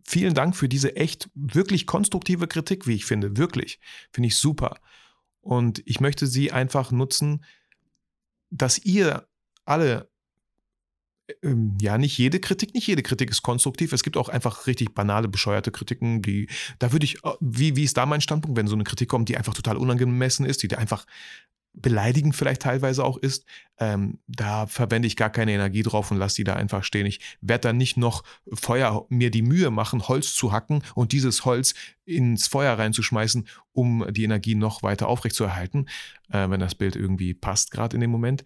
vielen 0.05 0.35
Dank 0.35 0.57
für 0.57 0.69
diese 0.69 0.97
echt 0.97 1.31
wirklich 1.35 1.87
konstruktive 1.87 2.49
Kritik, 2.49 2.87
wie 2.87 2.95
ich 2.95 3.05
finde, 3.05 3.37
wirklich, 3.37 3.79
finde 4.13 4.29
ich 4.29 4.37
super. 4.37 4.79
Und 5.41 5.81
ich 5.87 6.01
möchte 6.01 6.27
sie 6.27 6.51
einfach 6.51 6.91
nutzen, 6.91 7.45
dass 8.51 8.79
ihr 8.79 9.29
alle 9.65 10.11
ja, 11.81 11.99
nicht 11.99 12.17
jede 12.19 12.39
Kritik, 12.39 12.75
nicht 12.75 12.87
jede 12.87 13.03
Kritik 13.03 13.31
ist 13.31 13.43
konstruktiv. 13.43 13.93
Es 13.93 14.03
gibt 14.03 14.17
auch 14.17 14.29
einfach 14.29 14.67
richtig 14.67 14.95
banale, 14.95 15.29
bescheuerte 15.29 15.73
Kritiken, 15.73 16.23
die, 16.23 16.49
da 16.79 16.93
würde 16.93 17.05
ich, 17.05 17.25
äh, 17.25 17.33
wie, 17.41 17.77
wie 17.77 17.85
ist 17.85 17.97
da 17.97 18.07
mein 18.07 18.21
Standpunkt, 18.21 18.57
wenn 18.57 18.69
so 18.69 18.75
eine 18.75 18.85
Kritik 18.85 19.09
kommt, 19.09 19.29
die 19.29 19.37
einfach 19.37 19.55
total 19.55 19.77
unangemessen 19.77 20.47
ist, 20.47 20.63
die 20.63 20.75
einfach 20.77 21.05
beleidigend 21.77 22.35
vielleicht 22.35 22.63
teilweise 22.63 23.05
auch 23.05 23.19
ist, 23.19 23.45
ähm, 23.79 24.19
da 24.27 24.67
verwende 24.67 25.07
ich 25.07 25.17
gar 25.17 25.29
keine 25.29 25.53
Energie 25.53 25.83
drauf 25.83 26.11
und 26.11 26.17
lasse 26.17 26.37
die 26.37 26.45
da 26.45 26.55
einfach 26.55 26.83
stehen. 26.83 27.05
Ich 27.05 27.21
werde 27.43 27.69
dann 27.69 27.77
nicht 27.77 27.99
noch 27.99 28.25
Feuer 28.51 29.05
mir 29.11 29.31
die 29.31 29.43
Mühe 29.43 29.71
machen, 29.71 30.09
Holz 30.09 30.35
zu 30.35 30.53
hacken 30.53 30.83
und 30.95 31.13
dieses 31.13 31.45
Holz 31.45 31.75
ins 32.07 32.47
Feuer 32.47 32.79
reinzuschmeißen, 32.79 33.47
um 33.73 34.07
die 34.11 34.25
Energie 34.25 34.55
noch 34.55 34.83
weiter 34.83 35.07
aufrechtzuerhalten, 35.07 35.89
äh, 36.31 36.49
wenn 36.49 36.61
das 36.61 36.75
Bild 36.75 36.97
irgendwie 36.97 37.35
passt 37.35 37.71
gerade 37.73 37.97
in 37.97 38.01
dem 38.01 38.11
Moment. 38.11 38.43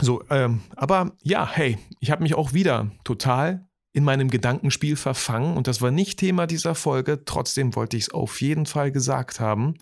So, 0.00 0.22
ähm, 0.30 0.60
aber 0.76 1.12
ja, 1.22 1.48
hey, 1.50 1.78
ich 2.00 2.10
habe 2.10 2.22
mich 2.22 2.34
auch 2.34 2.52
wieder 2.52 2.90
total 3.04 3.68
in 3.92 4.04
meinem 4.04 4.30
Gedankenspiel 4.30 4.96
verfangen 4.96 5.56
und 5.56 5.66
das 5.66 5.82
war 5.82 5.90
nicht 5.90 6.18
Thema 6.18 6.46
dieser 6.46 6.74
Folge. 6.74 7.24
Trotzdem 7.24 7.74
wollte 7.74 7.96
ich 7.96 8.04
es 8.04 8.10
auf 8.10 8.40
jeden 8.40 8.66
Fall 8.66 8.92
gesagt 8.92 9.40
haben. 9.40 9.74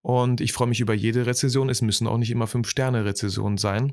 Und 0.00 0.40
ich 0.40 0.52
freue 0.52 0.66
mich 0.66 0.80
über 0.80 0.94
jede 0.94 1.26
Rezession. 1.26 1.70
Es 1.70 1.82
müssen 1.82 2.08
auch 2.08 2.18
nicht 2.18 2.30
immer 2.32 2.48
Fünf-Sterne-Rezessionen 2.48 3.58
sein. 3.58 3.92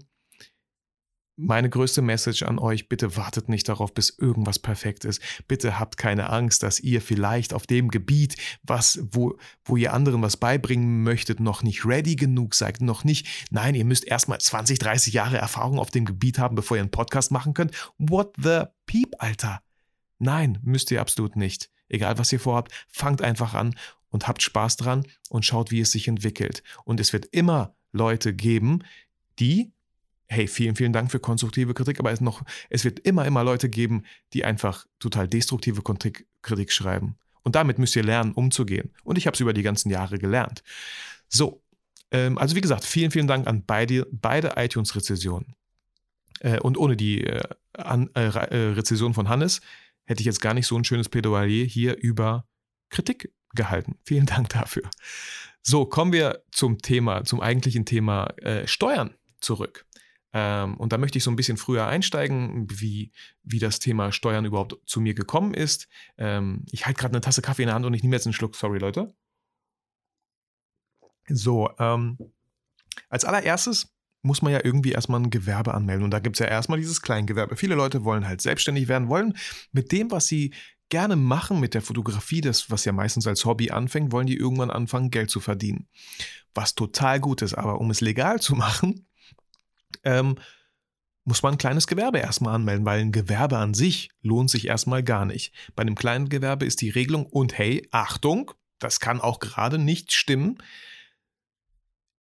Meine 1.41 1.69
größte 1.69 2.01
Message 2.01 2.43
an 2.43 2.59
euch, 2.59 2.89
bitte 2.89 3.15
wartet 3.15 3.47
nicht 3.47 3.69
darauf, 3.69 3.93
bis 3.93 4.09
irgendwas 4.09 4.59
perfekt 4.59 5.05
ist. 5.05 5.21
Bitte 5.47 5.79
habt 5.79 5.95
keine 5.95 6.29
Angst, 6.31 6.63
dass 6.63 6.81
ihr 6.81 7.01
vielleicht 7.01 7.53
auf 7.53 7.65
dem 7.65 7.87
Gebiet, 7.87 8.35
was, 8.61 8.99
wo, 9.11 9.37
wo 9.63 9.77
ihr 9.77 9.93
anderen 9.93 10.21
was 10.21 10.35
beibringen 10.35 11.01
möchtet, 11.01 11.39
noch 11.39 11.63
nicht 11.63 11.85
ready 11.85 12.17
genug 12.17 12.55
seid, 12.55 12.81
noch 12.81 13.05
nicht. 13.05 13.25
Nein, 13.51 13.73
ihr 13.73 13.85
müsst 13.85 14.05
erstmal 14.05 14.41
20, 14.41 14.79
30 14.79 15.13
Jahre 15.13 15.37
Erfahrung 15.37 15.79
auf 15.79 15.91
dem 15.91 16.03
Gebiet 16.03 16.39
haben, 16.39 16.57
bevor 16.57 16.75
ihr 16.75 16.81
einen 16.81 16.91
Podcast 16.91 17.31
machen 17.31 17.53
könnt. 17.53 17.73
What 17.97 18.33
the 18.37 18.63
peep, 18.85 19.15
Alter? 19.19 19.61
Nein, 20.17 20.59
müsst 20.61 20.91
ihr 20.91 20.99
absolut 20.99 21.37
nicht. 21.37 21.71
Egal 21.87 22.17
was 22.17 22.33
ihr 22.33 22.41
vorhabt, 22.41 22.73
fangt 22.89 23.21
einfach 23.21 23.53
an 23.53 23.75
und 24.09 24.27
habt 24.27 24.41
Spaß 24.41 24.75
dran 24.75 25.05
und 25.29 25.45
schaut, 25.45 25.71
wie 25.71 25.79
es 25.79 25.93
sich 25.93 26.09
entwickelt. 26.09 26.63
Und 26.83 26.99
es 26.99 27.13
wird 27.13 27.27
immer 27.27 27.77
Leute 27.93 28.33
geben, 28.33 28.83
die, 29.39 29.71
hey, 30.29 30.47
vielen, 30.47 30.75
vielen 30.75 30.93
Dank 30.93 31.11
für 31.11 31.19
konstruktive 31.19 31.73
Kritik, 31.73 31.99
aber 31.99 32.11
es, 32.11 32.21
noch, 32.21 32.43
es 32.69 32.85
wird 32.85 32.99
immer, 32.99 33.25
immer 33.25 33.43
Leute 33.43 33.67
geben, 33.67 34.03
die 34.33 34.45
einfach 34.45 34.85
total 34.99 35.27
destruktive 35.27 35.81
Kritik 35.81 36.71
schreiben. 36.71 37.17
Und 37.41 37.55
damit 37.55 37.79
müsst 37.79 37.95
ihr 37.95 38.03
lernen, 38.03 38.33
umzugehen. 38.33 38.93
Und 39.03 39.17
ich 39.17 39.25
habe 39.25 39.33
es 39.33 39.41
über 39.41 39.53
die 39.53 39.63
ganzen 39.63 39.89
Jahre 39.89 40.19
gelernt. 40.19 40.63
So, 41.27 41.63
ähm, 42.11 42.37
also 42.37 42.55
wie 42.55 42.61
gesagt, 42.61 42.85
vielen, 42.85 43.11
vielen 43.11 43.27
Dank 43.27 43.47
an 43.47 43.63
beide, 43.65 44.05
beide 44.11 44.53
iTunes-Rezessionen. 44.55 45.55
Äh, 46.41 46.59
und 46.59 46.77
ohne 46.77 46.95
die 46.95 47.23
äh, 47.23 47.41
an, 47.73 48.09
äh, 48.15 48.25
äh 48.25 48.73
Rezession 48.73 49.15
von 49.15 49.29
Hannes 49.29 49.61
hätte 50.05 50.21
ich 50.21 50.25
jetzt 50.25 50.41
gar 50.41 50.53
nicht 50.53 50.67
so 50.67 50.75
ein 50.77 50.83
schönes 50.83 51.09
Plädoyer 51.09 51.45
hier 51.45 51.97
über 51.97 52.45
Kritik 52.89 53.33
gehalten. 53.55 53.97
Vielen 54.05 54.25
Dank 54.25 54.49
dafür. 54.49 54.83
So, 55.61 55.85
kommen 55.85 56.13
wir 56.13 56.43
zum 56.51 56.79
Thema, 56.79 57.23
zum 57.23 57.41
eigentlichen 57.41 57.85
Thema 57.85 58.25
äh, 58.37 58.67
Steuern 58.67 59.15
zurück. 59.39 59.85
Ähm, 60.31 60.77
und 60.77 60.93
da 60.93 60.97
möchte 60.97 61.17
ich 61.17 61.23
so 61.23 61.31
ein 61.31 61.35
bisschen 61.35 61.57
früher 61.57 61.87
einsteigen, 61.87 62.67
wie, 62.69 63.11
wie 63.43 63.59
das 63.59 63.79
Thema 63.79 64.11
Steuern 64.11 64.45
überhaupt 64.45 64.77
zu 64.85 65.01
mir 65.01 65.13
gekommen 65.13 65.53
ist. 65.53 65.87
Ähm, 66.17 66.65
ich 66.71 66.85
halte 66.85 66.99
gerade 66.99 67.13
eine 67.13 67.21
Tasse 67.21 67.41
Kaffee 67.41 67.63
in 67.63 67.67
der 67.67 67.75
Hand 67.75 67.85
und 67.85 67.93
ich 67.93 68.03
nehme 68.03 68.15
jetzt 68.15 68.25
einen 68.25 68.33
Schluck. 68.33 68.55
Sorry, 68.55 68.79
Leute. 68.79 69.13
So, 71.27 71.69
ähm, 71.79 72.17
als 73.09 73.25
allererstes 73.25 73.93
muss 74.21 74.41
man 74.41 74.51
ja 74.51 74.59
irgendwie 74.63 74.91
erstmal 74.91 75.21
ein 75.21 75.29
Gewerbe 75.29 75.73
anmelden. 75.73 76.03
Und 76.03 76.11
da 76.11 76.19
gibt 76.19 76.35
es 76.35 76.39
ja 76.39 76.47
erstmal 76.47 76.79
dieses 76.79 77.01
Kleingewerbe. 77.01 77.55
Viele 77.55 77.75
Leute 77.75 78.03
wollen 78.03 78.27
halt 78.27 78.41
selbstständig 78.41 78.87
werden, 78.87 79.07
wollen 79.07 79.37
mit 79.71 79.91
dem, 79.91 80.11
was 80.11 80.27
sie 80.27 80.53
gerne 80.89 81.15
machen 81.15 81.59
mit 81.59 81.73
der 81.73 81.81
Fotografie, 81.81 82.41
das, 82.41 82.69
was 82.69 82.83
ja 82.83 82.91
meistens 82.91 83.27
als 83.27 83.45
Hobby 83.45 83.69
anfängt, 83.69 84.11
wollen 84.11 84.27
die 84.27 84.35
irgendwann 84.35 84.71
anfangen, 84.71 85.11
Geld 85.11 85.29
zu 85.29 85.39
verdienen. 85.39 85.87
Was 86.53 86.75
total 86.75 87.19
gut 87.19 87.43
ist, 87.43 87.53
aber 87.53 87.79
um 87.79 87.91
es 87.91 88.01
legal 88.01 88.41
zu 88.41 88.55
machen, 88.57 89.05
ähm, 90.03 90.35
muss 91.25 91.43
man 91.43 91.53
ein 91.53 91.57
kleines 91.59 91.87
Gewerbe 91.87 92.19
erstmal 92.19 92.55
anmelden, 92.55 92.85
weil 92.85 93.01
ein 93.01 93.11
Gewerbe 93.11 93.57
an 93.57 93.73
sich 93.73 94.09
lohnt 94.21 94.49
sich 94.49 94.67
erstmal 94.67 95.03
gar 95.03 95.25
nicht. 95.25 95.53
Bei 95.75 95.81
einem 95.81 95.95
kleinen 95.95 96.29
Gewerbe 96.29 96.65
ist 96.65 96.81
die 96.81 96.89
Regelung 96.89 97.25
und 97.25 97.57
hey, 97.57 97.87
Achtung, 97.91 98.51
das 98.79 98.99
kann 98.99 99.21
auch 99.21 99.39
gerade 99.39 99.77
nicht 99.77 100.11
stimmen. 100.11 100.57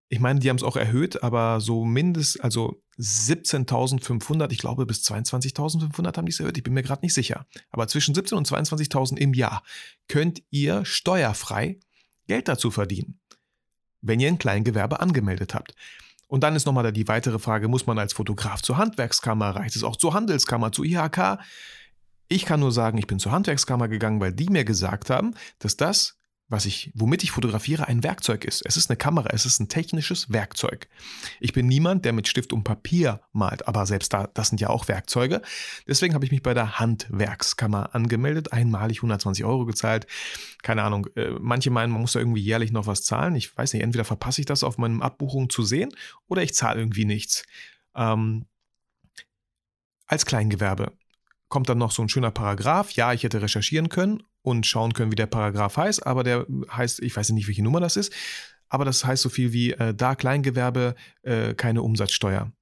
Ich 0.10 0.20
meine, 0.20 0.40
die 0.40 0.50
haben 0.50 0.58
es 0.58 0.64
auch 0.64 0.78
erhöht, 0.78 1.24
aber 1.24 1.62
so 1.62 1.86
mindest, 1.86 2.44
also 2.44 2.82
17.500, 3.00 4.52
ich 4.52 4.58
glaube 4.58 4.86
bis 4.86 5.04
22.500 5.04 6.18
haben 6.18 6.26
die 6.26 6.32
es 6.32 6.40
erhöht, 6.40 6.58
ich 6.58 6.64
bin 6.64 6.74
mir 6.74 6.84
gerade 6.84 7.06
nicht 7.06 7.14
sicher. 7.14 7.46
Aber 7.70 7.88
zwischen 7.88 8.16
17.000 8.16 8.36
und 8.36 8.48
22.000 8.48 9.18
im 9.18 9.34
Jahr 9.34 9.64
könnt 10.08 10.44
ihr 10.50 10.84
steuerfrei 10.86 11.80
Geld 12.28 12.48
dazu 12.48 12.72
verdienen, 12.72 13.20
wenn 14.02 14.20
ihr 14.20 14.30
ein 14.30 14.40
Kleingewerbe 14.40 15.00
angemeldet 15.00 15.54
habt. 15.54 15.76
Und 16.28 16.44
dann 16.44 16.56
ist 16.56 16.66
nochmal 16.66 16.92
die 16.92 17.08
weitere 17.08 17.40
Frage, 17.40 17.68
muss 17.68 17.88
man 17.88 17.98
als 17.98 18.14
Fotograf 18.14 18.62
zur 18.62 18.78
Handwerkskammer, 18.78 19.56
reicht 19.56 19.76
es 19.76 19.84
auch 19.84 19.96
zur 19.96 20.14
Handelskammer, 20.14 20.72
zur 20.72 20.86
IHK? 20.86 21.40
Ich 22.28 22.46
kann 22.46 22.60
nur 22.60 22.74
sagen, 22.74 22.98
ich 22.98 23.08
bin 23.08 23.20
zur 23.20 23.32
Handwerkskammer 23.32 23.88
gegangen, 23.88 24.20
weil 24.20 24.34
die 24.34 24.50
mir 24.50 24.66
gesagt 24.66 25.10
haben, 25.10 25.34
dass 25.60 25.78
das 25.78 26.17
was 26.50 26.66
ich, 26.66 26.92
womit 26.96 27.24
ich 27.24 27.32
fotografiere, 27.32 27.88
ein 27.88 28.04
Werkzeug 28.04 28.46
ist. 28.46 28.66
Es 28.66 28.78
ist 28.78 28.90
eine 28.90 28.96
Kamera, 28.96 29.30
es 29.34 29.46
ist 29.46 29.60
ein 29.60 29.68
technisches 29.68 30.32
Werkzeug. 30.32 30.88
Ich 31.42 31.52
bin 31.52 31.68
niemand, 31.68 32.06
der 32.06 32.14
mit 32.14 32.28
Stift 32.28 32.54
und 32.54 32.64
Papier 32.64 33.20
malt, 33.34 33.68
aber 33.68 33.86
selbst 33.86 34.14
da, 34.14 34.28
das 34.28 34.48
sind 34.48 34.62
ja 34.62 34.70
auch 34.70 34.88
Werkzeuge. 34.88 35.42
Deswegen 35.88 36.14
habe 36.14 36.24
ich 36.24 36.32
mich 36.32 36.44
bei 36.44 36.54
der 36.54 36.80
Handwerkskammer 36.80 37.94
angemeldet, 37.94 38.54
einmalig 38.54 39.00
120 39.00 39.44
Euro 39.44 39.66
gezahlt. 39.66 40.08
Keine 40.64 40.84
Ahnung, 40.84 41.08
äh, 41.16 41.32
manche 41.40 41.70
meinen, 41.70 41.92
man 41.92 42.02
muss 42.02 42.14
da 42.14 42.20
irgendwie 42.20 42.42
jährlich 42.42 42.72
noch 42.72 42.88
was 42.88 43.04
zahlen. 43.04 43.36
Ich 43.36 43.56
weiß 43.56 43.74
nicht, 43.74 43.84
entweder 43.84 44.06
verpasse 44.06 44.40
ich 44.40 44.46
das 44.46 44.64
auf 44.64 44.78
meinen 44.78 45.02
Abbuchungen 45.02 45.50
zu 45.50 45.64
sehen 45.64 45.90
oder 46.28 46.44
ich 46.44 46.54
zahle 46.54 46.80
irgendwie 46.80 47.06
nichts. 47.06 47.44
Ähm, 47.94 48.46
als 50.06 50.26
Kleingewerbe 50.26 50.94
kommt 51.50 51.68
dann 51.68 51.78
noch 51.78 51.92
so 51.92 52.02
ein 52.02 52.10
schöner 52.10 52.32
Paragraph. 52.32 52.92
Ja, 52.92 53.12
ich 53.12 53.24
hätte 53.24 53.42
recherchieren 53.42 53.90
können 53.90 54.24
und 54.48 54.66
schauen 54.66 54.94
können, 54.94 55.12
wie 55.12 55.18
der 55.18 55.26
Paragraph 55.26 55.76
heißt, 55.76 56.08
aber 56.08 56.24
der 56.24 56.48
heißt, 56.72 57.02
ich 57.02 57.16
weiß 57.16 57.32
nicht, 57.32 57.48
welche 57.48 57.64
Nummer 57.64 57.82
das 57.82 57.98
ist, 57.98 58.14
aber 58.70 58.86
das 58.86 59.04
heißt 59.04 59.22
so 59.22 59.28
viel 59.28 59.52
wie 59.52 59.74
äh, 59.74 59.94
da 59.94 60.16
Kleingewerbe 60.16 60.96
äh, 61.24 61.54
keine 61.54 61.82
Umsatzsteuer. 61.82 62.54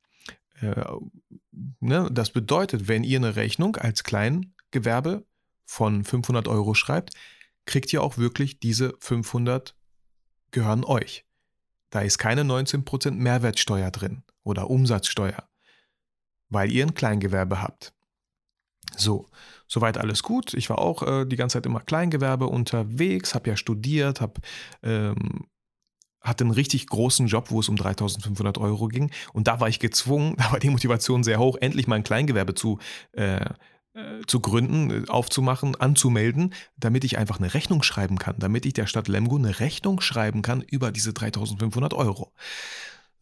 Äh, 0.61 0.83
ne? 1.79 2.09
Das 2.11 2.31
bedeutet, 2.31 2.87
wenn 2.87 3.03
ihr 3.03 3.19
eine 3.19 3.35
Rechnung 3.35 3.75
als 3.75 4.03
Kleingewerbe 4.03 5.25
von 5.65 6.03
500 6.03 6.47
Euro 6.47 6.73
schreibt, 6.73 7.11
kriegt 7.65 7.93
ihr 7.93 8.01
auch 8.01 8.17
wirklich 8.17 8.59
diese 8.59 8.95
500 8.99 9.75
gehören 10.49 10.83
euch. 10.83 11.23
Da 11.91 12.01
ist 12.01 12.17
keine 12.17 12.41
19% 12.41 13.11
Mehrwertsteuer 13.11 13.91
drin 13.91 14.23
oder 14.43 14.71
Umsatzsteuer, 14.71 15.47
weil 16.49 16.71
ihr 16.71 16.83
ein 16.83 16.95
Kleingewerbe 16.95 17.61
habt. 17.61 17.94
So, 18.97 19.27
soweit 19.67 19.97
alles 19.97 20.23
gut. 20.23 20.53
Ich 20.53 20.69
war 20.69 20.79
auch 20.79 21.03
äh, 21.03 21.25
die 21.25 21.35
ganze 21.35 21.53
Zeit 21.53 21.65
immer 21.65 21.81
Kleingewerbe 21.81 22.47
unterwegs, 22.47 23.35
habe 23.35 23.49
ja 23.49 23.57
studiert, 23.57 24.21
habe 24.21 24.41
ähm, 24.83 25.45
hatte 26.25 26.43
einen 26.43 26.51
richtig 26.51 26.87
großen 26.87 27.27
Job, 27.27 27.51
wo 27.51 27.59
es 27.59 27.69
um 27.69 27.75
3500 27.75 28.57
Euro 28.57 28.87
ging. 28.87 29.11
Und 29.31 29.47
da 29.47 29.59
war 29.59 29.69
ich 29.69 29.79
gezwungen, 29.79 30.35
da 30.37 30.51
war 30.51 30.59
die 30.59 30.69
Motivation 30.69 31.23
sehr 31.23 31.39
hoch, 31.39 31.57
endlich 31.61 31.87
mal 31.87 31.95
ein 31.95 32.03
Kleingewerbe 32.03 32.55
zu, 32.55 32.79
äh, 33.13 33.45
äh, 33.93 34.21
zu 34.27 34.39
gründen, 34.39 35.07
aufzumachen, 35.07 35.75
anzumelden, 35.75 36.53
damit 36.77 37.03
ich 37.03 37.17
einfach 37.17 37.39
eine 37.39 37.53
Rechnung 37.53 37.83
schreiben 37.83 38.17
kann, 38.17 38.35
damit 38.39 38.65
ich 38.65 38.73
der 38.73 38.87
Stadt 38.87 39.07
Lemgo 39.07 39.37
eine 39.37 39.59
Rechnung 39.59 40.01
schreiben 40.01 40.41
kann 40.41 40.61
über 40.61 40.91
diese 40.91 41.13
3500 41.13 41.93
Euro. 41.93 42.33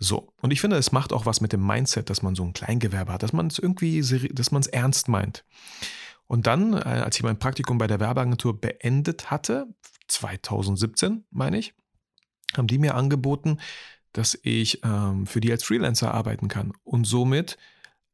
So, 0.03 0.33
und 0.41 0.51
ich 0.51 0.59
finde, 0.59 0.75
es 0.75 0.91
macht 0.91 1.13
auch 1.13 1.25
was 1.25 1.39
mit 1.39 1.53
dem 1.53 1.65
Mindset, 1.65 2.09
dass 2.09 2.21
man 2.21 2.35
so 2.35 2.43
ein 2.43 2.51
Kleingewerbe 2.51 3.13
hat, 3.13 3.23
dass 3.23 3.31
man 3.31 3.47
es 3.47 3.57
irgendwie, 3.57 4.01
dass 4.33 4.51
man 4.51 4.61
es 4.61 4.67
ernst 4.67 5.07
meint. 5.07 5.45
Und 6.27 6.45
dann, 6.45 6.73
äh, 6.73 6.79
als 6.79 7.15
ich 7.15 7.23
mein 7.23 7.39
Praktikum 7.39 7.77
bei 7.77 7.87
der 7.87 8.01
Werbeagentur 8.01 8.59
beendet 8.59 9.31
hatte, 9.31 9.65
2017 10.09 11.23
meine 11.31 11.57
ich, 11.57 11.73
haben 12.57 12.67
die 12.67 12.79
mir 12.79 12.95
angeboten, 12.95 13.59
dass 14.11 14.37
ich 14.43 14.83
ähm, 14.83 15.25
für 15.25 15.39
die 15.39 15.51
als 15.51 15.63
Freelancer 15.63 16.13
arbeiten 16.13 16.49
kann. 16.49 16.73
Und 16.83 17.05
somit, 17.05 17.57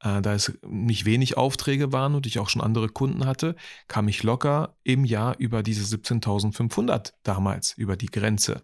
äh, 0.01 0.21
da 0.21 0.35
es 0.35 0.59
nicht 0.67 1.05
wenig 1.05 1.37
Aufträge 1.37 1.91
waren 1.91 2.13
und 2.13 2.27
ich 2.27 2.37
auch 2.37 2.49
schon 2.49 2.61
andere 2.61 2.89
Kunden 2.89 3.25
hatte, 3.25 3.55
kam 3.87 4.07
ich 4.07 4.21
locker 4.21 4.75
im 4.83 5.05
Jahr 5.05 5.35
über 5.39 5.63
diese 5.63 5.83
17.500 5.83 7.13
damals, 7.23 7.73
über 7.73 7.97
die 7.97 8.11
Grenze. 8.11 8.61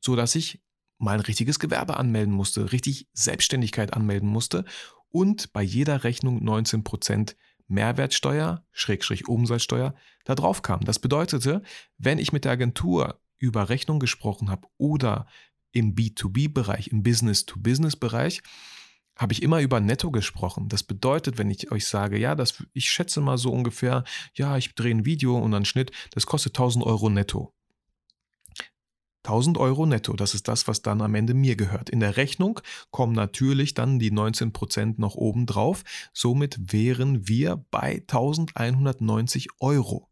So 0.00 0.16
dass 0.16 0.34
ich 0.34 0.60
mal 0.98 1.14
ein 1.14 1.20
richtiges 1.20 1.58
Gewerbe 1.58 1.96
anmelden 1.96 2.34
musste, 2.34 2.72
richtig 2.72 3.08
Selbstständigkeit 3.12 3.94
anmelden 3.94 4.28
musste 4.28 4.64
und 5.10 5.52
bei 5.52 5.62
jeder 5.62 6.04
Rechnung 6.04 6.42
19% 6.42 7.36
Mehrwertsteuer, 7.68 8.64
Schrägstrich 8.72 9.28
Umsatzsteuer, 9.28 9.94
da 10.24 10.34
drauf 10.34 10.62
kam. 10.62 10.80
Das 10.84 10.98
bedeutete, 10.98 11.62
wenn 11.98 12.18
ich 12.18 12.32
mit 12.32 12.44
der 12.44 12.52
Agentur 12.52 13.20
über 13.38 13.68
Rechnung 13.68 13.98
gesprochen 13.98 14.50
habe 14.50 14.68
oder 14.78 15.26
im 15.72 15.94
B2B-Bereich, 15.94 16.88
im 16.88 17.02
Business-to-Business-Bereich, 17.02 18.42
habe 19.16 19.32
ich 19.32 19.42
immer 19.42 19.60
über 19.60 19.80
Netto 19.80 20.10
gesprochen. 20.10 20.68
Das 20.68 20.82
bedeutet, 20.82 21.38
wenn 21.38 21.50
ich 21.50 21.72
euch 21.72 21.86
sage, 21.86 22.18
ja, 22.18 22.34
das, 22.34 22.62
ich 22.72 22.90
schätze 22.90 23.20
mal 23.20 23.38
so 23.38 23.50
ungefähr, 23.50 24.04
ja, 24.34 24.56
ich 24.56 24.74
drehe 24.74 24.94
ein 24.94 25.06
Video 25.06 25.36
und 25.38 25.54
einen 25.54 25.64
Schnitt, 25.64 25.90
das 26.12 26.26
kostet 26.26 26.52
1000 26.52 26.84
Euro 26.84 27.08
netto 27.08 27.55
1000 29.26 29.58
Euro 29.58 29.86
netto, 29.86 30.12
das 30.14 30.34
ist 30.34 30.46
das, 30.46 30.68
was 30.68 30.82
dann 30.82 31.02
am 31.02 31.14
Ende 31.14 31.34
mir 31.34 31.56
gehört. 31.56 31.90
In 31.90 32.00
der 32.00 32.16
Rechnung 32.16 32.60
kommen 32.90 33.12
natürlich 33.12 33.74
dann 33.74 33.98
die 33.98 34.12
19% 34.12 34.94
noch 34.98 35.16
oben 35.16 35.46
drauf. 35.46 35.82
Somit 36.12 36.72
wären 36.72 37.26
wir 37.26 37.64
bei 37.70 38.02
1190 38.08 39.48
Euro. 39.60 40.08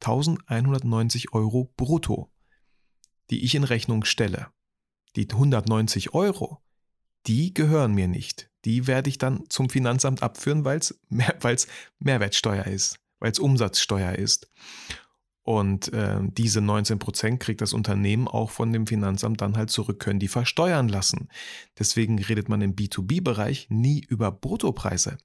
1190 0.00 1.32
Euro 1.32 1.72
brutto, 1.76 2.30
die 3.30 3.44
ich 3.44 3.54
in 3.54 3.64
Rechnung 3.64 4.04
stelle. 4.04 4.48
Die 5.16 5.28
190 5.30 6.12
Euro, 6.12 6.60
die 7.26 7.54
gehören 7.54 7.94
mir 7.94 8.08
nicht. 8.08 8.50
Die 8.64 8.86
werde 8.86 9.08
ich 9.08 9.18
dann 9.18 9.44
zum 9.48 9.70
Finanzamt 9.70 10.22
abführen, 10.22 10.64
weil 10.64 10.78
es 10.78 10.98
mehr, 11.08 11.36
Mehrwertsteuer 12.00 12.66
ist, 12.66 12.98
weil 13.20 13.30
es 13.30 13.38
Umsatzsteuer 13.38 14.12
ist. 14.12 14.50
Und 15.44 15.92
äh, 15.92 16.20
diese 16.22 16.62
19 16.62 16.98
Prozent 16.98 17.38
kriegt 17.38 17.60
das 17.60 17.74
Unternehmen 17.74 18.28
auch 18.28 18.50
von 18.50 18.72
dem 18.72 18.86
Finanzamt 18.86 19.42
dann 19.42 19.58
halt 19.58 19.68
zurück, 19.68 20.00
können 20.00 20.18
die 20.18 20.28
versteuern 20.28 20.88
lassen. 20.88 21.28
Deswegen 21.78 22.18
redet 22.18 22.48
man 22.48 22.62
im 22.62 22.74
B2B-Bereich 22.74 23.68
nie 23.68 24.00
über 24.08 24.32
Bruttopreise. 24.32 25.18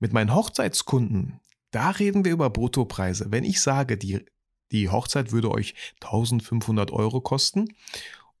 Mit 0.00 0.12
meinen 0.12 0.34
Hochzeitskunden, 0.34 1.40
da 1.70 1.90
reden 1.90 2.24
wir 2.24 2.32
über 2.32 2.50
Bruttopreise. 2.50 3.26
Wenn 3.30 3.44
ich 3.44 3.60
sage, 3.60 3.96
die, 3.96 4.26
die 4.72 4.88
Hochzeit 4.88 5.30
würde 5.30 5.52
euch 5.52 5.74
1500 6.02 6.90
Euro 6.90 7.20
kosten 7.20 7.68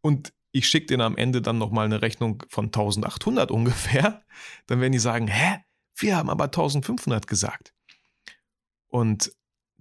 und 0.00 0.32
ich 0.50 0.68
schicke 0.68 0.86
denen 0.86 1.02
am 1.02 1.16
Ende 1.16 1.40
dann 1.42 1.58
nochmal 1.58 1.84
eine 1.84 2.02
Rechnung 2.02 2.42
von 2.48 2.66
1800 2.66 3.50
ungefähr, 3.52 4.24
dann 4.66 4.80
werden 4.80 4.92
die 4.92 4.98
sagen, 4.98 5.28
hä, 5.28 5.58
wir 5.94 6.16
haben 6.16 6.28
aber 6.28 6.44
1500 6.44 7.28
gesagt. 7.28 7.72
Und 8.88 9.32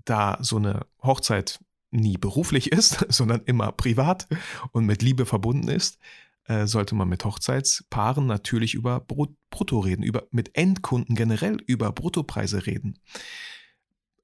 da 0.10 0.38
so 0.42 0.58
eine 0.58 0.86
Hochzeit 1.02 1.60
nie 1.92 2.18
beruflich 2.18 2.72
ist, 2.72 3.06
sondern 3.10 3.42
immer 3.46 3.72
privat 3.72 4.28
und 4.72 4.86
mit 4.86 5.02
Liebe 5.02 5.26
verbunden 5.26 5.68
ist, 5.68 6.00
äh, 6.46 6.66
sollte 6.66 6.96
man 6.96 7.10
mit 7.10 7.26
Hochzeitspaaren 7.26 8.26
natürlich 8.26 8.74
über 8.74 9.02
Brutto 9.02 9.80
reden, 9.80 10.04
über, 10.04 10.28
mit 10.32 10.56
Endkunden 10.56 11.16
generell 11.16 11.58
über 11.66 11.92
Bruttopreise 11.92 12.66
reden. 12.66 13.00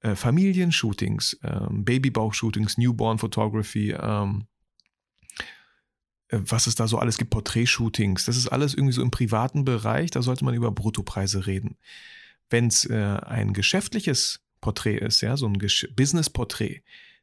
Äh, 0.00 0.14
Familienshootings, 0.14 1.38
ähm, 1.42 1.84
Babybauchshootings, 1.84 2.78
Newborn 2.78 3.18
Photography, 3.18 3.92
ähm, 3.92 4.46
äh, 6.28 6.38
was 6.40 6.66
es 6.66 6.76
da 6.76 6.88
so 6.88 6.98
alles 6.98 7.18
gibt, 7.18 7.30
Porträtshootings, 7.30 8.24
das 8.24 8.38
ist 8.38 8.48
alles 8.48 8.72
irgendwie 8.74 8.94
so 8.94 9.02
im 9.02 9.10
privaten 9.10 9.64
Bereich, 9.64 10.10
da 10.10 10.22
sollte 10.22 10.46
man 10.46 10.54
über 10.54 10.70
Bruttopreise 10.70 11.46
reden. 11.46 11.76
Wenn 12.50 12.66
es 12.66 12.88
ein 12.88 13.54
geschäftliches 13.54 14.43
Porträt 14.64 14.96
ist, 14.96 15.20
ja, 15.20 15.36
so 15.36 15.46
ein 15.46 15.58
Business-Porträt, 15.94 16.80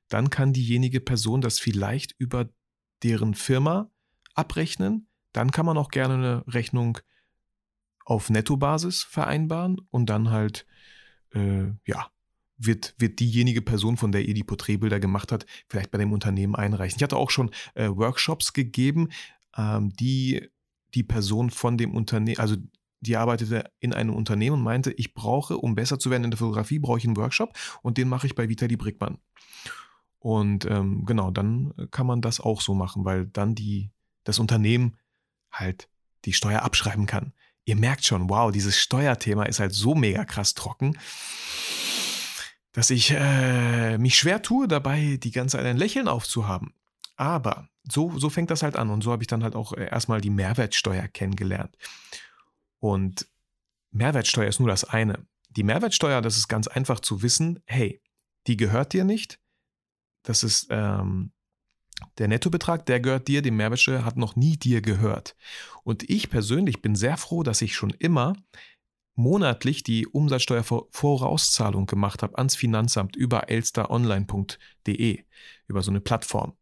dann 0.10 0.30
kann 0.30 0.54
diejenige 0.54 1.00
Person 1.00 1.42
das 1.42 1.58
vielleicht 1.58 2.14
über 2.20 2.48
deren 3.02 3.34
Firma 3.34 3.90
abrechnen. 4.36 5.08
Dann 5.34 5.50
kann 5.50 5.66
man 5.66 5.76
auch 5.76 5.90
gerne 5.90 6.14
eine 6.14 6.44
Rechnung 6.46 7.00
auf 8.06 8.30
Nettobasis 8.30 9.02
vereinbaren 9.02 9.82
und 9.90 10.08
dann 10.12 10.30
halt, 10.30 10.68
äh, 11.34 11.72
ja, 11.88 12.12
wird, 12.58 12.94
wird 13.00 13.20
diejenige 13.20 13.64
Person, 13.64 13.98
von 13.98 14.12
der 14.12 14.24
ihr 14.28 14.36
die 14.36 14.44
Porträtbilder 14.44 15.00
gemacht 15.00 15.32
hat, 15.32 15.48
vielleicht 15.68 15.90
bei 15.90 15.98
dem 15.98 16.14
Unternehmen 16.14 16.56
einreichen. 16.56 16.98
Ich 16.98 17.04
hatte 17.04 17.18
auch 17.18 17.32
schon 17.32 17.50
äh, 17.74 17.88
Workshops 17.90 18.54
gegeben, 18.54 19.10
ähm, 19.58 19.92
die 19.94 20.48
die 20.94 21.04
Person 21.04 21.50
von 21.50 21.80
dem 21.80 21.96
Unternehmen, 21.96 22.40
also 22.40 22.58
die 23.02 23.18
arbeitete 23.18 23.70
in 23.80 23.94
einem 23.94 24.14
Unternehmen 24.14 24.58
und 24.58 24.64
meinte, 24.64 24.92
ich 24.92 25.14
brauche, 25.14 25.58
um 25.58 25.76
besser 25.76 26.00
zu 26.00 26.10
werden 26.10 26.24
in 26.24 26.32
der 26.32 26.38
Fotografie, 26.38 26.80
brauche 26.80 27.00
ich 27.00 27.06
einen 27.06 27.18
Workshop 27.18 27.54
und 27.82 27.98
den 27.98 28.08
mache 28.08 28.28
ich 28.28 28.36
bei 28.36 28.48
Vitali 28.48 28.78
Brickmann. 28.78 29.18
Und 30.20 30.66
ähm, 30.66 31.04
genau, 31.06 31.32
dann 31.32 31.74
kann 31.90 32.06
man 32.06 32.22
das 32.22 32.40
auch 32.40 32.62
so 32.62 32.76
machen, 32.76 33.06
weil 33.06 33.26
dann 33.26 33.56
die, 33.56 33.90
das 34.24 34.38
Unternehmen 34.38 34.98
halt 35.52 35.90
die 36.26 36.34
Steuer 36.34 36.62
abschreiben 36.62 37.08
kann. 37.08 37.34
Ihr 37.66 37.76
merkt 37.76 38.06
schon, 38.06 38.30
wow, 38.30 38.52
dieses 38.52 38.80
Steuerthema 38.80 39.44
ist 39.44 39.60
halt 39.60 39.74
so 39.74 39.96
mega 39.96 40.24
krass 40.24 40.54
trocken, 40.54 40.98
dass 42.72 42.92
ich 42.92 43.12
äh, 43.12 43.98
mich 43.98 44.16
schwer 44.16 44.44
tue, 44.44 44.68
dabei 44.68 45.18
die 45.18 45.32
ganze 45.32 45.58
Zeit 45.58 45.66
ein 45.66 45.78
Lächeln 45.78 46.08
aufzuhaben. 46.08 46.74
Aber 47.16 47.68
so, 47.90 48.18
so 48.18 48.30
fängt 48.30 48.52
das 48.52 48.64
halt 48.64 48.76
an 48.76 48.90
und 48.90 49.04
so 49.04 49.12
habe 49.12 49.24
ich 49.24 49.28
dann 49.28 49.44
halt 49.44 49.56
auch 49.56 49.74
äh, 49.74 49.90
erstmal 49.90 50.22
die 50.22 50.30
Mehrwertsteuer 50.30 51.08
kennengelernt. 51.08 51.76
Und 52.82 53.28
Mehrwertsteuer 53.92 54.48
ist 54.48 54.60
nur 54.60 54.70
das 54.70 54.84
eine. 54.84 55.26
Die 55.50 55.64
Mehrwertsteuer, 55.64 56.22
das 56.22 56.38
ist 56.38 56.48
ganz 56.48 56.68
einfach 56.68 57.00
zu 57.00 57.22
wissen, 57.22 57.62
hey, 57.66 58.02
die 58.48 58.58
gehört 58.58 58.94
dir 58.94 59.04
nicht. 59.04 59.40
Das 60.24 60.44
ist 60.44 60.68
ähm, 60.70 61.32
der 62.18 62.28
Nettobetrag, 62.28 62.86
der 62.86 63.00
gehört 63.00 63.28
dir, 63.28 63.42
die 63.42 63.52
Mehrwertsteuer 63.52 64.04
hat 64.04 64.18
noch 64.18 64.36
nie 64.36 64.58
dir 64.58 64.82
gehört. 64.82 65.36
Und 65.84 66.10
ich 66.10 66.30
persönlich 66.30 66.82
bin 66.82 66.96
sehr 66.96 67.18
froh, 67.18 67.44
dass 67.44 67.62
ich 67.62 67.76
schon 67.76 67.92
immer 67.92 68.34
monatlich 69.14 69.84
die 69.84 70.08
Umsatzsteuervorauszahlung 70.08 71.86
gemacht 71.86 72.24
habe 72.24 72.38
ans 72.38 72.56
Finanzamt 72.56 73.16
über 73.16 73.50
elsteronline.de, 73.50 75.24
über 75.68 75.82
so 75.84 75.92
eine 75.92 76.02
Plattform. 76.02 76.54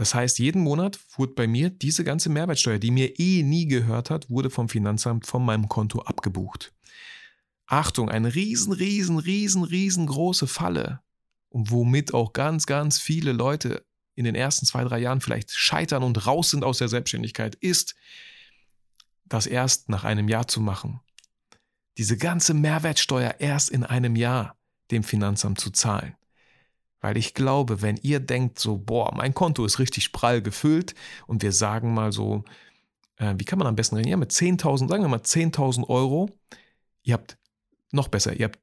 Das 0.00 0.14
heißt, 0.14 0.38
jeden 0.38 0.62
Monat 0.62 0.98
wurde 1.18 1.34
bei 1.34 1.46
mir 1.46 1.68
diese 1.68 2.04
ganze 2.04 2.30
Mehrwertsteuer, 2.30 2.78
die 2.78 2.90
mir 2.90 3.18
eh 3.20 3.42
nie 3.42 3.66
gehört 3.66 4.08
hat, 4.08 4.30
wurde 4.30 4.48
vom 4.48 4.70
Finanzamt 4.70 5.26
von 5.26 5.44
meinem 5.44 5.68
Konto 5.68 6.00
abgebucht. 6.00 6.72
Achtung, 7.66 8.08
eine 8.08 8.34
riesen, 8.34 8.72
riesen, 8.72 9.18
riesen, 9.18 9.62
riesengroße 9.62 10.46
Falle, 10.46 11.02
und 11.50 11.70
womit 11.70 12.14
auch 12.14 12.32
ganz, 12.32 12.64
ganz 12.64 12.98
viele 12.98 13.32
Leute 13.32 13.84
in 14.14 14.24
den 14.24 14.34
ersten 14.34 14.64
zwei, 14.64 14.84
drei 14.84 15.00
Jahren 15.00 15.20
vielleicht 15.20 15.50
scheitern 15.50 16.02
und 16.02 16.26
raus 16.26 16.48
sind 16.48 16.64
aus 16.64 16.78
der 16.78 16.88
Selbstständigkeit, 16.88 17.54
ist, 17.56 17.94
das 19.26 19.46
erst 19.46 19.90
nach 19.90 20.04
einem 20.04 20.30
Jahr 20.30 20.48
zu 20.48 20.62
machen. 20.62 21.00
Diese 21.98 22.16
ganze 22.16 22.54
Mehrwertsteuer 22.54 23.34
erst 23.38 23.68
in 23.68 23.84
einem 23.84 24.16
Jahr 24.16 24.56
dem 24.90 25.04
Finanzamt 25.04 25.60
zu 25.60 25.70
zahlen. 25.70 26.16
Weil 27.00 27.16
ich 27.16 27.34
glaube, 27.34 27.82
wenn 27.82 27.96
ihr 27.96 28.20
denkt 28.20 28.58
so, 28.58 28.76
boah, 28.76 29.14
mein 29.14 29.34
Konto 29.34 29.64
ist 29.64 29.78
richtig 29.78 30.12
prall 30.12 30.42
gefüllt 30.42 30.94
und 31.26 31.42
wir 31.42 31.52
sagen 31.52 31.94
mal 31.94 32.12
so, 32.12 32.44
äh, 33.16 33.34
wie 33.38 33.44
kann 33.44 33.58
man 33.58 33.68
am 33.68 33.76
besten 33.76 33.96
reden? 33.96 34.08
Ja, 34.08 34.16
mit 34.16 34.32
10.000, 34.32 34.88
sagen 34.88 35.02
wir 35.02 35.08
mal 35.08 35.20
10.000 35.20 35.88
Euro, 35.88 36.30
ihr 37.02 37.14
habt, 37.14 37.38
noch 37.92 38.08
besser, 38.08 38.34
ihr 38.34 38.46
habt, 38.46 38.58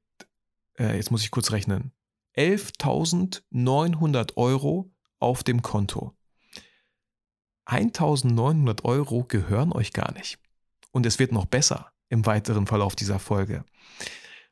äh, 0.79 0.95
jetzt 0.95 1.11
muss 1.11 1.23
ich 1.23 1.31
kurz 1.31 1.51
rechnen, 1.51 1.91
11.900 2.35 4.37
Euro 4.37 4.91
auf 5.19 5.43
dem 5.43 5.63
Konto. 5.63 6.13
1.900 7.65 8.85
Euro 8.85 9.25
gehören 9.25 9.73
euch 9.73 9.91
gar 9.91 10.13
nicht. 10.13 10.39
Und 10.91 11.05
es 11.05 11.19
wird 11.19 11.31
noch 11.31 11.45
besser 11.45 11.91
im 12.09 12.25
weiteren 12.25 12.67
Verlauf 12.67 12.95
dieser 12.95 13.19
Folge. 13.19 13.65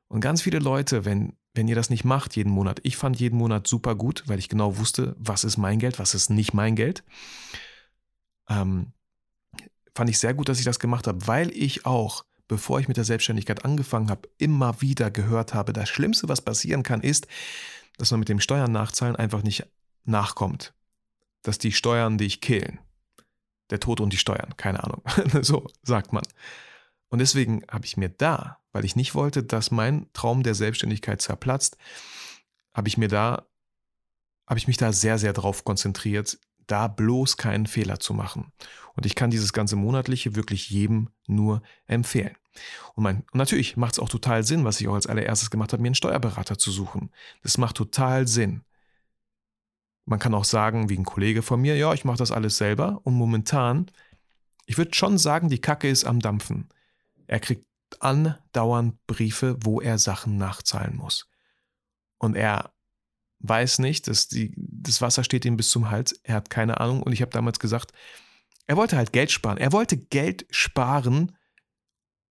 Und 0.08 0.22
ganz 0.22 0.42
viele 0.42 0.60
Leute, 0.60 1.06
wenn 1.06 1.38
wenn 1.56 1.68
ihr 1.68 1.76
das 1.76 1.90
nicht 1.90 2.04
macht 2.04 2.36
jeden 2.36 2.52
Monat. 2.52 2.80
Ich 2.84 2.98
fand 2.98 3.20
jeden 3.20 3.38
Monat 3.38 3.68
super 3.68 3.96
gut, 3.96 4.24
weil 4.28 4.40
ich 4.40 4.50
genau 4.50 4.78
wusste, 4.78 5.16
was 5.18 5.44
ist 5.44 5.58
mein 5.58 5.80
Geld, 5.80 6.00
was 6.00 6.14
ist 6.14 6.30
nicht 6.30 6.54
mein 6.54 6.76
Geld. 6.76 7.04
Ähm, 8.50 8.92
fand 9.96 10.10
ich 10.10 10.20
sehr 10.20 10.34
gut, 10.34 10.50
dass 10.50 10.60
ich 10.60 10.66
das 10.66 10.80
gemacht 10.80 11.08
habe, 11.08 11.26
weil 11.28 11.52
ich 11.52 11.86
auch, 11.86 12.26
bevor 12.48 12.80
ich 12.80 12.88
mit 12.88 12.98
der 12.98 13.06
Selbstständigkeit 13.06 13.64
angefangen 13.66 14.10
habe, 14.10 14.30
immer 14.38 14.82
wieder 14.82 15.10
gehört 15.10 15.54
habe, 15.54 15.74
das 15.74 15.90
Schlimmste, 15.90 16.28
was 16.28 16.42
passieren 16.42 16.84
kann, 16.84 17.02
ist, 17.02 17.28
dass 17.98 18.12
man 18.12 18.20
mit 18.20 18.30
dem 18.30 18.42
Steuern 18.42 18.72
nachzahlen 18.72 19.16
einfach 19.16 19.42
nicht 19.42 19.66
nachkommt. 20.04 20.74
Dass 21.42 21.58
die 21.58 21.72
Steuern 21.72 22.18
dich 22.18 22.42
killen. 22.42 22.80
Der 23.70 23.80
Tod 23.80 24.00
und 24.02 24.12
die 24.12 24.18
Steuern, 24.18 24.58
keine 24.58 24.84
Ahnung. 24.84 25.02
so 25.42 25.68
sagt 25.84 26.12
man. 26.12 26.24
Und 27.10 27.20
deswegen 27.20 27.64
habe 27.72 27.86
ich 27.86 27.98
mir 27.98 28.10
da, 28.10 28.60
weil 28.76 28.84
ich 28.84 28.98
nicht 28.98 29.16
wollte, 29.16 29.42
dass 29.42 29.72
mein 29.72 30.08
Traum 30.12 30.44
der 30.44 30.54
Selbstständigkeit 30.54 31.22
zerplatzt, 31.22 31.78
habe 32.74 32.90
ich 32.90 32.98
mir 32.98 33.08
da, 33.08 33.48
habe 34.48 34.58
ich 34.58 34.68
mich 34.68 34.76
da 34.76 34.92
sehr, 34.92 35.18
sehr 35.18 35.32
drauf 35.32 35.64
konzentriert, 35.64 36.38
da 36.68 36.90
bloß 36.90 37.38
keinen 37.38 37.68
Fehler 37.68 38.02
zu 38.02 38.14
machen. 38.14 38.52
Und 38.98 39.06
ich 39.06 39.16
kann 39.16 39.32
dieses 39.32 39.54
ganze 39.54 39.78
monatliche 39.78 40.36
wirklich 40.36 40.70
jedem 40.70 41.08
nur 41.26 41.62
empfehlen. 41.88 42.36
Und, 42.96 43.04
mein, 43.04 43.24
und 43.32 43.36
natürlich 43.36 43.78
macht 43.78 43.94
es 43.94 44.00
auch 44.00 44.10
total 44.10 44.44
Sinn, 44.44 44.66
was 44.66 44.82
ich 44.82 44.90
auch 44.90 44.96
als 44.96 45.08
allererstes 45.08 45.50
gemacht 45.50 45.72
habe, 45.72 45.82
mir 45.82 45.88
einen 45.88 45.96
Steuerberater 45.96 46.58
zu 46.58 46.70
suchen. 46.70 47.12
Das 47.44 47.58
macht 47.58 47.78
total 47.78 48.28
Sinn. 48.28 48.66
Man 50.04 50.20
kann 50.20 50.34
auch 50.34 50.44
sagen, 50.44 50.90
wie 50.90 50.98
ein 50.98 51.06
Kollege 51.06 51.44
von 51.44 51.62
mir, 51.62 51.78
ja, 51.78 51.94
ich 51.94 52.04
mache 52.04 52.18
das 52.18 52.32
alles 52.32 52.58
selber. 52.58 53.00
Und 53.06 53.14
momentan, 53.14 53.90
ich 54.66 54.78
würde 54.78 54.94
schon 54.94 55.18
sagen, 55.18 55.48
die 55.48 55.62
Kacke 55.62 55.88
ist 55.88 56.04
am 56.04 56.20
Dampfen. 56.20 56.68
Er 57.26 57.40
kriegt 57.40 57.66
andauernd 58.02 59.06
Briefe, 59.08 59.58
wo 59.62 59.82
er 59.82 59.98
Sachen 59.98 60.38
nachzahlen 60.38 60.96
muss. 60.96 61.30
Und 62.18 62.36
er 62.36 62.74
weiß 63.40 63.80
nicht, 63.80 64.08
dass 64.08 64.28
die, 64.28 64.54
das 64.56 65.02
Wasser 65.02 65.24
steht 65.24 65.46
ihm 65.46 65.58
bis 65.58 65.70
zum 65.70 65.90
Hals. 65.90 66.14
Er 66.24 66.36
hat 66.36 66.50
keine 66.50 66.80
Ahnung. 66.80 67.04
Und 67.04 67.14
ich 67.14 67.22
habe 67.22 67.32
damals 67.32 67.60
gesagt, 67.60 67.92
er 68.68 68.78
wollte 68.78 68.98
halt 68.98 69.14
Geld 69.14 69.32
sparen. 69.32 69.58
Er 69.58 69.72
wollte 69.72 69.98
Geld 69.98 70.46
sparen, 70.50 71.36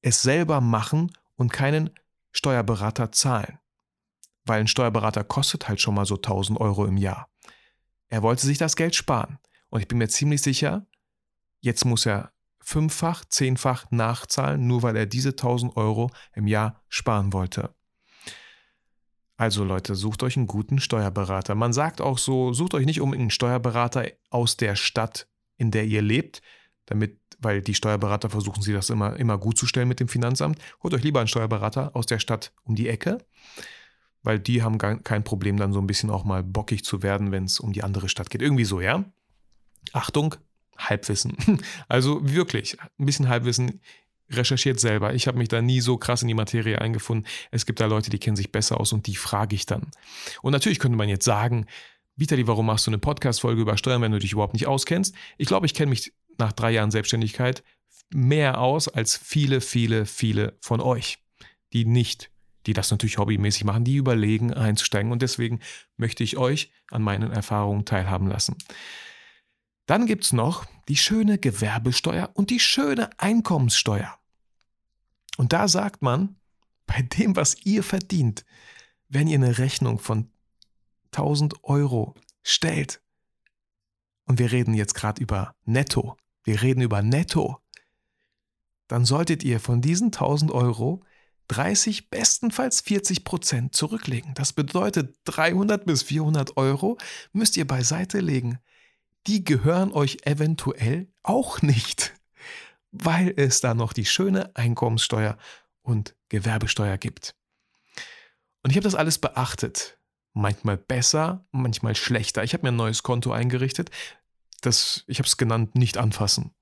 es 0.02 0.22
selber 0.22 0.60
machen 0.60 1.12
und 1.36 1.52
keinen 1.52 1.90
Steuerberater 2.32 3.12
zahlen. 3.12 3.58
Weil 4.44 4.60
ein 4.60 4.68
Steuerberater 4.68 5.24
kostet 5.24 5.68
halt 5.68 5.80
schon 5.80 5.94
mal 5.94 6.06
so 6.06 6.16
1000 6.16 6.60
Euro 6.60 6.84
im 6.84 6.96
Jahr. 6.96 7.30
Er 8.08 8.22
wollte 8.22 8.46
sich 8.46 8.58
das 8.58 8.76
Geld 8.76 8.94
sparen. 8.94 9.38
Und 9.70 9.80
ich 9.80 9.88
bin 9.88 9.98
mir 9.98 10.08
ziemlich 10.08 10.42
sicher, 10.42 10.86
jetzt 11.60 11.84
muss 11.84 12.06
er 12.06 12.33
fünffach, 12.64 13.24
zehnfach 13.26 13.86
nachzahlen, 13.90 14.66
nur 14.66 14.82
weil 14.82 14.96
er 14.96 15.06
diese 15.06 15.30
1000 15.30 15.76
Euro 15.76 16.10
im 16.34 16.46
Jahr 16.46 16.82
sparen 16.88 17.32
wollte. 17.32 17.74
Also 19.36 19.64
Leute, 19.64 19.94
sucht 19.94 20.22
euch 20.22 20.36
einen 20.36 20.46
guten 20.46 20.78
Steuerberater. 20.78 21.54
Man 21.54 21.72
sagt 21.72 22.00
auch 22.00 22.18
so, 22.18 22.52
sucht 22.52 22.74
euch 22.74 22.86
nicht 22.86 23.00
unbedingt 23.00 23.24
einen 23.24 23.30
Steuerberater 23.30 24.06
aus 24.30 24.56
der 24.56 24.76
Stadt, 24.76 25.28
in 25.56 25.70
der 25.70 25.84
ihr 25.84 26.02
lebt, 26.02 26.40
damit, 26.86 27.18
weil 27.38 27.60
die 27.60 27.74
Steuerberater 27.74 28.30
versuchen 28.30 28.62
sie 28.62 28.72
das 28.72 28.90
immer, 28.90 29.16
immer 29.16 29.38
gut 29.38 29.58
zu 29.58 29.66
stellen 29.66 29.88
mit 29.88 29.98
dem 29.98 30.08
Finanzamt. 30.08 30.58
Holt 30.82 30.94
euch 30.94 31.02
lieber 31.02 31.20
einen 31.20 31.28
Steuerberater 31.28 31.94
aus 31.96 32.06
der 32.06 32.20
Stadt 32.20 32.52
um 32.62 32.76
die 32.76 32.88
Ecke, 32.88 33.18
weil 34.22 34.38
die 34.38 34.62
haben 34.62 34.78
gar 34.78 34.96
kein 35.00 35.24
Problem, 35.24 35.56
dann 35.56 35.72
so 35.72 35.80
ein 35.80 35.86
bisschen 35.86 36.10
auch 36.10 36.24
mal 36.24 36.44
bockig 36.44 36.84
zu 36.84 37.02
werden, 37.02 37.32
wenn 37.32 37.44
es 37.44 37.58
um 37.58 37.72
die 37.72 37.82
andere 37.82 38.08
Stadt 38.08 38.30
geht. 38.30 38.40
Irgendwie 38.40 38.64
so, 38.64 38.80
ja? 38.80 39.04
Achtung, 39.92 40.36
Halbwissen. 40.78 41.36
Also 41.88 42.20
wirklich, 42.22 42.76
ein 42.98 43.06
bisschen 43.06 43.28
Halbwissen. 43.28 43.80
Recherchiert 44.30 44.80
selber. 44.80 45.12
Ich 45.12 45.26
habe 45.26 45.36
mich 45.36 45.48
da 45.48 45.60
nie 45.60 45.82
so 45.82 45.98
krass 45.98 46.22
in 46.22 46.28
die 46.28 46.34
Materie 46.34 46.80
eingefunden. 46.80 47.26
Es 47.50 47.66
gibt 47.66 47.78
da 47.78 47.86
Leute, 47.86 48.08
die 48.08 48.18
kennen 48.18 48.36
sich 48.36 48.50
besser 48.50 48.80
aus 48.80 48.94
und 48.94 49.06
die 49.06 49.16
frage 49.16 49.54
ich 49.54 49.66
dann. 49.66 49.90
Und 50.40 50.52
natürlich 50.52 50.78
könnte 50.78 50.96
man 50.96 51.10
jetzt 51.10 51.26
sagen, 51.26 51.66
Vitali, 52.16 52.46
warum 52.46 52.66
machst 52.66 52.86
du 52.86 52.90
eine 52.90 52.98
Podcast-Folge 52.98 53.60
über 53.60 53.76
Steuern, 53.76 54.00
wenn 54.00 54.12
du 54.12 54.18
dich 54.18 54.32
überhaupt 54.32 54.54
nicht 54.54 54.66
auskennst? 54.66 55.14
Ich 55.36 55.46
glaube, 55.46 55.66
ich 55.66 55.74
kenne 55.74 55.90
mich 55.90 56.14
nach 56.38 56.52
drei 56.52 56.70
Jahren 56.70 56.90
Selbstständigkeit 56.90 57.62
mehr 58.10 58.60
aus 58.60 58.88
als 58.88 59.16
viele, 59.16 59.60
viele, 59.60 60.06
viele 60.06 60.56
von 60.60 60.80
euch, 60.80 61.18
die 61.72 61.84
nicht, 61.84 62.30
die 62.66 62.72
das 62.72 62.90
natürlich 62.90 63.18
hobbymäßig 63.18 63.64
machen, 63.64 63.84
die 63.84 63.96
überlegen 63.96 64.54
einzusteigen. 64.54 65.12
Und 65.12 65.22
deswegen 65.22 65.60
möchte 65.96 66.22
ich 66.22 66.36
euch 66.36 66.70
an 66.90 67.02
meinen 67.02 67.32
Erfahrungen 67.32 67.84
teilhaben 67.84 68.28
lassen. 68.28 68.56
Dann 69.86 70.06
gibt 70.06 70.24
es 70.24 70.32
noch 70.32 70.64
die 70.88 70.96
schöne 70.96 71.38
Gewerbesteuer 71.38 72.30
und 72.34 72.50
die 72.50 72.60
schöne 72.60 73.10
Einkommenssteuer. 73.18 74.18
Und 75.36 75.52
da 75.52 75.68
sagt 75.68 76.02
man, 76.02 76.36
bei 76.86 77.02
dem, 77.02 77.36
was 77.36 77.56
ihr 77.64 77.82
verdient, 77.82 78.44
wenn 79.08 79.28
ihr 79.28 79.38
eine 79.38 79.58
Rechnung 79.58 79.98
von 79.98 80.30
1000 81.12 81.64
Euro 81.64 82.14
stellt, 82.42 83.00
und 84.26 84.38
wir 84.38 84.52
reden 84.52 84.72
jetzt 84.74 84.94
gerade 84.94 85.22
über 85.22 85.54
Netto, 85.64 86.16
wir 86.44 86.62
reden 86.62 86.80
über 86.80 87.02
Netto, 87.02 87.58
dann 88.88 89.04
solltet 89.04 89.42
ihr 89.44 89.60
von 89.60 89.80
diesen 89.80 90.06
1000 90.06 90.50
Euro 90.50 91.02
30, 91.48 92.08
bestenfalls 92.08 92.80
40 92.80 93.24
Prozent 93.24 93.74
zurücklegen. 93.74 94.32
Das 94.34 94.54
bedeutet 94.54 95.16
300 95.24 95.84
bis 95.84 96.02
400 96.02 96.56
Euro 96.56 96.96
müsst 97.32 97.56
ihr 97.58 97.66
beiseite 97.66 98.20
legen 98.20 98.58
die 99.26 99.44
gehören 99.44 99.92
euch 99.92 100.18
eventuell 100.24 101.08
auch 101.22 101.62
nicht, 101.62 102.14
weil 102.92 103.32
es 103.36 103.60
da 103.60 103.74
noch 103.74 103.92
die 103.92 104.04
schöne 104.04 104.54
Einkommenssteuer 104.54 105.38
und 105.82 106.14
Gewerbesteuer 106.28 106.98
gibt. 106.98 107.34
Und 108.62 108.70
ich 108.70 108.76
habe 108.76 108.84
das 108.84 108.94
alles 108.94 109.18
beachtet. 109.18 109.98
Manchmal 110.32 110.76
besser, 110.76 111.46
manchmal 111.52 111.94
schlechter. 111.94 112.42
Ich 112.42 112.54
habe 112.54 112.64
mir 112.64 112.72
ein 112.72 112.76
neues 112.76 113.02
Konto 113.02 113.30
eingerichtet. 113.30 113.90
Das, 114.62 115.04
ich 115.06 115.18
habe 115.18 115.26
es 115.26 115.36
genannt, 115.36 115.76
nicht 115.76 115.96
anfassen. 115.98 116.54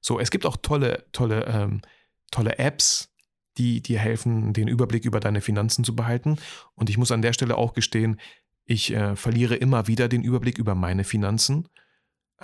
So, 0.00 0.18
es 0.18 0.30
gibt 0.30 0.46
auch 0.46 0.56
tolle, 0.56 1.06
tolle, 1.12 1.44
ähm, 1.46 1.82
tolle 2.30 2.58
Apps, 2.58 3.14
die 3.56 3.82
dir 3.82 4.00
helfen, 4.00 4.52
den 4.52 4.68
Überblick 4.68 5.04
über 5.04 5.20
deine 5.20 5.40
Finanzen 5.40 5.84
zu 5.84 5.94
behalten. 5.94 6.38
Und 6.74 6.90
ich 6.90 6.98
muss 6.98 7.12
an 7.12 7.22
der 7.22 7.32
Stelle 7.32 7.56
auch 7.56 7.72
gestehen, 7.72 8.20
ich 8.64 8.92
äh, 8.92 9.14
verliere 9.14 9.56
immer 9.56 9.86
wieder 9.86 10.08
den 10.08 10.22
Überblick 10.22 10.58
über 10.58 10.74
meine 10.74 11.04
Finanzen 11.04 11.68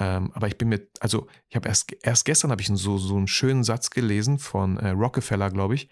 ähm, 0.01 0.33
aber 0.33 0.49
ich 0.49 0.57
bin 0.57 0.71
mir, 0.71 0.81
also 0.99 1.29
ich 1.49 1.57
habe 1.57 1.69
erst, 1.69 1.95
erst 2.03 2.25
gestern 2.25 2.51
habe 2.51 2.63
ich 2.63 2.69
so, 2.69 2.97
so 2.97 3.17
einen 3.17 3.29
schönen 3.29 3.63
Satz 3.63 3.91
gelesen 3.91 4.39
von 4.39 4.79
äh, 4.79 4.89
Rockefeller, 4.91 5.51
glaube 5.51 5.75
ich. 5.75 5.91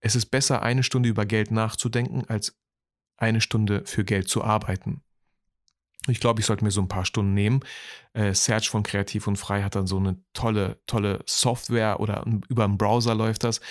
Es 0.00 0.14
ist 0.14 0.26
besser, 0.26 0.62
eine 0.62 0.82
Stunde 0.82 1.08
über 1.08 1.24
Geld 1.24 1.50
nachzudenken, 1.50 2.26
als 2.28 2.54
eine 3.16 3.40
Stunde 3.40 3.82
für 3.86 4.04
Geld 4.04 4.28
zu 4.28 4.44
arbeiten. 4.44 5.02
Ich 6.06 6.20
glaube, 6.20 6.40
ich 6.40 6.46
sollte 6.46 6.64
mir 6.64 6.70
so 6.70 6.82
ein 6.82 6.88
paar 6.88 7.06
Stunden 7.06 7.32
nehmen. 7.32 7.60
Äh, 8.12 8.34
Search 8.34 8.68
von 8.68 8.82
Kreativ 8.82 9.26
und 9.26 9.36
Frei 9.36 9.62
hat 9.62 9.74
dann 9.74 9.86
so 9.86 9.96
eine 9.96 10.22
tolle, 10.34 10.82
tolle 10.86 11.20
Software 11.24 12.00
oder 12.00 12.26
über 12.50 12.64
einen 12.64 12.76
Browser 12.76 13.14
läuft 13.14 13.44
das, 13.44 13.62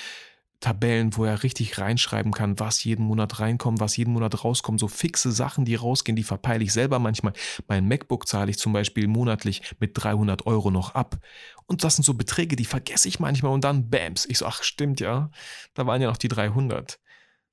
Tabellen, 0.64 1.18
wo 1.18 1.26
er 1.26 1.44
richtig 1.44 1.78
reinschreiben 1.78 2.32
kann, 2.32 2.58
was 2.58 2.86
jeden 2.86 3.06
Monat 3.06 3.42
reinkommt, 3.42 3.82
was 3.82 3.98
jeden 3.98 4.14
Monat 4.14 4.46
rauskommt. 4.46 4.80
So 4.80 4.88
fixe 4.88 5.34
Sachen, 5.34 5.66
die 5.66 5.76
rausgehen, 5.76 6.16
die 6.16 6.24
verpeile 6.24 6.64
ich 6.64 6.72
selber 6.72 7.00
manchmal. 7.00 7.34
Mein 7.68 7.86
MacBook 7.86 8.30
zahle 8.30 8.50
ich 8.50 8.58
zum 8.58 8.72
Beispiel 8.72 9.08
monatlich 9.08 9.62
mit 9.80 9.92
300 9.94 10.46
Euro 10.48 10.72
noch 10.72 10.96
ab. 10.96 11.18
Und 11.66 11.84
das 11.84 11.98
sind 11.98 12.06
so 12.06 12.14
Beträge, 12.14 12.56
die 12.56 12.64
vergesse 12.64 13.10
ich 13.10 13.20
manchmal 13.20 13.52
und 13.52 13.66
dann 13.66 13.90
bams. 13.90 14.26
Ich 14.26 14.38
so, 14.38 14.46
ach 14.46 14.64
stimmt 14.64 15.02
ja, 15.02 15.32
da 15.74 15.86
waren 15.86 16.02
ja 16.02 16.08
noch 16.08 16.18
die 16.18 16.30
300. 16.30 16.98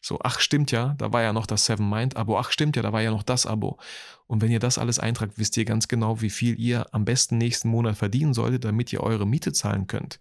So, 0.01 0.21
ach 0.23 0.39
stimmt 0.39 0.71
ja, 0.71 0.95
da 0.97 1.13
war 1.13 1.23
ja 1.23 1.33
noch 1.33 1.47
das 1.47 1.67
Seven 1.67 1.91
Mind 1.91 2.17
Abo. 2.17 2.39
Ach 2.39 2.53
stimmt 2.53 2.77
ja, 2.77 2.83
da 2.83 2.93
war 2.93 3.03
ja 3.03 3.11
noch 3.11 3.25
das 3.25 3.45
Abo. 3.45 3.81
Und 4.29 4.41
wenn 4.41 4.53
ihr 4.53 4.61
das 4.61 4.79
alles 4.79 5.01
eintragt, 5.01 5.33
wisst 5.35 5.57
ihr 5.57 5.65
ganz 5.65 5.89
genau, 5.89 6.21
wie 6.21 6.31
viel 6.31 6.59
ihr 6.61 6.87
am 6.95 7.05
besten 7.05 7.39
nächsten 7.39 7.69
Monat 7.69 7.97
verdienen 7.97 8.35
solltet, 8.35 8.65
damit 8.65 8.93
ihr 8.93 9.03
eure 9.03 9.27
Miete 9.27 9.53
zahlen 9.53 9.89
könnt. 9.89 10.21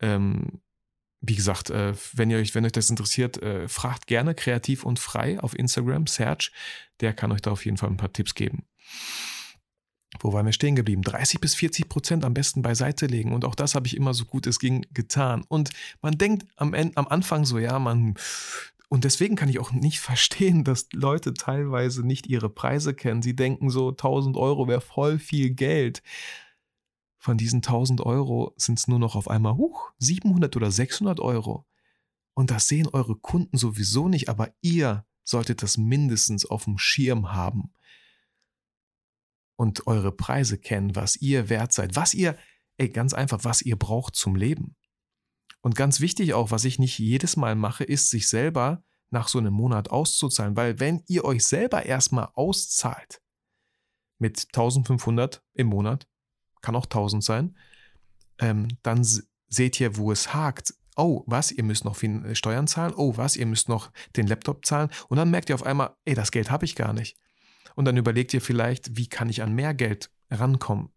Ähm, 0.00 0.60
wie 1.20 1.34
gesagt, 1.34 1.70
äh, 1.70 1.94
wenn, 2.12 2.30
ihr 2.30 2.38
euch, 2.38 2.54
wenn 2.54 2.64
euch 2.64 2.72
das 2.72 2.90
interessiert, 2.90 3.42
äh, 3.42 3.68
fragt 3.68 4.06
gerne 4.06 4.34
kreativ 4.34 4.84
und 4.84 4.98
frei 4.98 5.40
auf 5.40 5.58
Instagram, 5.58 6.06
Serge. 6.06 6.50
Der 7.00 7.12
kann 7.12 7.32
euch 7.32 7.42
da 7.42 7.50
auf 7.50 7.64
jeden 7.64 7.76
Fall 7.76 7.90
ein 7.90 7.96
paar 7.96 8.12
Tipps 8.12 8.34
geben. 8.34 8.64
Wo 10.20 10.32
waren 10.32 10.46
wir 10.46 10.52
stehen 10.52 10.76
geblieben? 10.76 11.02
30 11.02 11.40
bis 11.40 11.54
40 11.54 11.88
Prozent 11.88 12.24
am 12.24 12.34
besten 12.34 12.62
beiseite 12.62 13.06
legen. 13.06 13.32
Und 13.32 13.44
auch 13.44 13.54
das 13.54 13.74
habe 13.74 13.86
ich 13.86 13.96
immer 13.96 14.14
so 14.14 14.24
gut 14.24 14.46
es 14.46 14.58
ging 14.58 14.86
getan. 14.92 15.44
Und 15.48 15.70
man 16.00 16.16
denkt 16.16 16.46
am, 16.56 16.72
Ende, 16.72 16.96
am 16.96 17.08
Anfang 17.08 17.44
so, 17.44 17.58
ja, 17.58 17.78
man. 17.78 18.14
Und 18.88 19.04
deswegen 19.04 19.36
kann 19.36 19.50
ich 19.50 19.58
auch 19.58 19.72
nicht 19.72 20.00
verstehen, 20.00 20.64
dass 20.64 20.88
Leute 20.92 21.34
teilweise 21.34 22.06
nicht 22.06 22.26
ihre 22.26 22.48
Preise 22.48 22.94
kennen. 22.94 23.22
Sie 23.22 23.36
denken 23.36 23.70
so, 23.70 23.90
1000 23.90 24.36
Euro 24.36 24.66
wäre 24.68 24.80
voll 24.80 25.18
viel 25.18 25.50
Geld 25.50 26.02
von 27.18 27.36
diesen 27.36 27.58
1000 27.58 28.00
Euro 28.00 28.54
sind 28.56 28.78
es 28.78 28.88
nur 28.88 28.98
noch 28.98 29.16
auf 29.16 29.28
einmal, 29.28 29.56
huch, 29.56 29.90
700 29.98 30.56
oder 30.56 30.70
600 30.70 31.20
Euro. 31.20 31.66
Und 32.34 32.50
das 32.50 32.68
sehen 32.68 32.88
eure 32.92 33.16
Kunden 33.16 33.56
sowieso 33.56 34.08
nicht, 34.08 34.28
aber 34.28 34.54
ihr 34.60 35.04
solltet 35.24 35.62
das 35.62 35.76
mindestens 35.76 36.46
auf 36.46 36.64
dem 36.64 36.78
Schirm 36.78 37.32
haben 37.32 37.74
und 39.56 39.86
eure 39.88 40.12
Preise 40.12 40.56
kennen, 40.56 40.94
was 40.94 41.16
ihr 41.16 41.48
wert 41.48 41.72
seid, 41.72 41.96
was 41.96 42.14
ihr, 42.14 42.38
ey, 42.76 42.88
ganz 42.88 43.12
einfach, 43.12 43.40
was 43.42 43.60
ihr 43.60 43.76
braucht 43.76 44.14
zum 44.14 44.36
Leben. 44.36 44.76
Und 45.60 45.74
ganz 45.74 46.00
wichtig 46.00 46.32
auch, 46.32 46.52
was 46.52 46.64
ich 46.64 46.78
nicht 46.78 46.98
jedes 46.98 47.36
Mal 47.36 47.56
mache, 47.56 47.82
ist, 47.82 48.08
sich 48.08 48.28
selber 48.28 48.84
nach 49.10 49.26
so 49.26 49.38
einem 49.38 49.52
Monat 49.52 49.90
auszuzahlen, 49.90 50.56
weil 50.56 50.78
wenn 50.78 51.02
ihr 51.08 51.24
euch 51.24 51.44
selber 51.44 51.84
erstmal 51.84 52.28
auszahlt 52.34 53.20
mit 54.18 54.46
1500 54.52 55.42
im 55.54 55.66
Monat, 55.66 56.06
kann 56.62 56.76
auch 56.76 56.86
1000 56.86 57.22
sein, 57.22 57.56
ähm, 58.38 58.68
dann 58.82 59.06
seht 59.48 59.80
ihr, 59.80 59.96
wo 59.96 60.12
es 60.12 60.34
hakt. 60.34 60.74
Oh, 60.96 61.22
was, 61.26 61.52
ihr 61.52 61.64
müsst 61.64 61.84
noch 61.84 62.02
äh, 62.02 62.34
Steuern 62.34 62.66
zahlen? 62.66 62.92
Oh, 62.96 63.16
was, 63.16 63.36
ihr 63.36 63.46
müsst 63.46 63.68
noch 63.68 63.90
den 64.16 64.26
Laptop 64.26 64.64
zahlen? 64.66 64.90
Und 65.08 65.16
dann 65.16 65.30
merkt 65.30 65.48
ihr 65.48 65.54
auf 65.54 65.64
einmal, 65.64 65.94
ey, 66.04 66.14
das 66.14 66.30
Geld 66.30 66.50
habe 66.50 66.64
ich 66.64 66.74
gar 66.74 66.92
nicht. 66.92 67.16
Und 67.74 67.84
dann 67.84 67.96
überlegt 67.96 68.34
ihr 68.34 68.40
vielleicht, 68.40 68.96
wie 68.96 69.08
kann 69.08 69.28
ich 69.28 69.42
an 69.42 69.54
mehr 69.54 69.74
Geld 69.74 70.10
rankommen? 70.30 70.90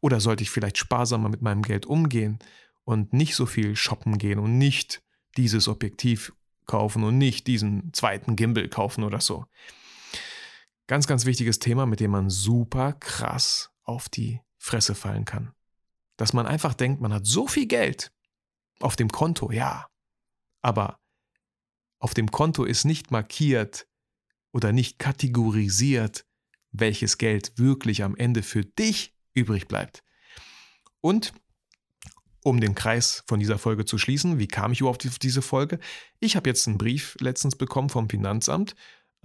Oder 0.00 0.20
sollte 0.20 0.42
ich 0.42 0.50
vielleicht 0.50 0.78
sparsamer 0.78 1.28
mit 1.28 1.42
meinem 1.42 1.62
Geld 1.62 1.86
umgehen 1.86 2.38
und 2.84 3.12
nicht 3.12 3.36
so 3.36 3.46
viel 3.46 3.76
shoppen 3.76 4.18
gehen 4.18 4.38
und 4.38 4.58
nicht 4.58 5.02
dieses 5.36 5.68
Objektiv 5.68 6.32
kaufen 6.66 7.04
und 7.04 7.18
nicht 7.18 7.46
diesen 7.46 7.92
zweiten 7.92 8.36
Gimbal 8.36 8.68
kaufen 8.68 9.04
oder 9.04 9.20
so. 9.20 9.44
Ganz, 10.86 11.06
ganz 11.06 11.26
wichtiges 11.26 11.58
Thema, 11.58 11.86
mit 11.86 12.00
dem 12.00 12.10
man 12.10 12.30
super 12.30 12.92
krass 12.92 13.70
auf 13.82 14.08
die 14.08 14.40
Fresse 14.66 14.96
fallen 14.96 15.24
kann. 15.24 15.52
Dass 16.16 16.32
man 16.32 16.46
einfach 16.46 16.74
denkt, 16.74 17.00
man 17.00 17.12
hat 17.12 17.24
so 17.24 17.46
viel 17.46 17.66
Geld 17.66 18.12
auf 18.80 18.96
dem 18.96 19.10
Konto, 19.10 19.52
ja. 19.52 19.86
Aber 20.60 20.98
auf 22.00 22.14
dem 22.14 22.30
Konto 22.30 22.64
ist 22.64 22.84
nicht 22.84 23.12
markiert 23.12 23.86
oder 24.52 24.72
nicht 24.72 24.98
kategorisiert, 24.98 26.26
welches 26.72 27.16
Geld 27.16 27.58
wirklich 27.58 28.02
am 28.02 28.16
Ende 28.16 28.42
für 28.42 28.64
dich 28.64 29.14
übrig 29.34 29.68
bleibt. 29.68 30.02
Und 31.00 31.32
um 32.42 32.60
den 32.60 32.74
Kreis 32.74 33.22
von 33.28 33.38
dieser 33.38 33.58
Folge 33.58 33.84
zu 33.84 33.98
schließen, 33.98 34.40
wie 34.40 34.48
kam 34.48 34.72
ich 34.72 34.80
überhaupt 34.80 35.06
auf 35.06 35.20
diese 35.20 35.42
Folge? 35.42 35.78
Ich 36.18 36.34
habe 36.34 36.48
jetzt 36.50 36.66
einen 36.66 36.78
Brief 36.78 37.16
letztens 37.20 37.56
bekommen 37.56 37.88
vom 37.88 38.08
Finanzamt 38.08 38.74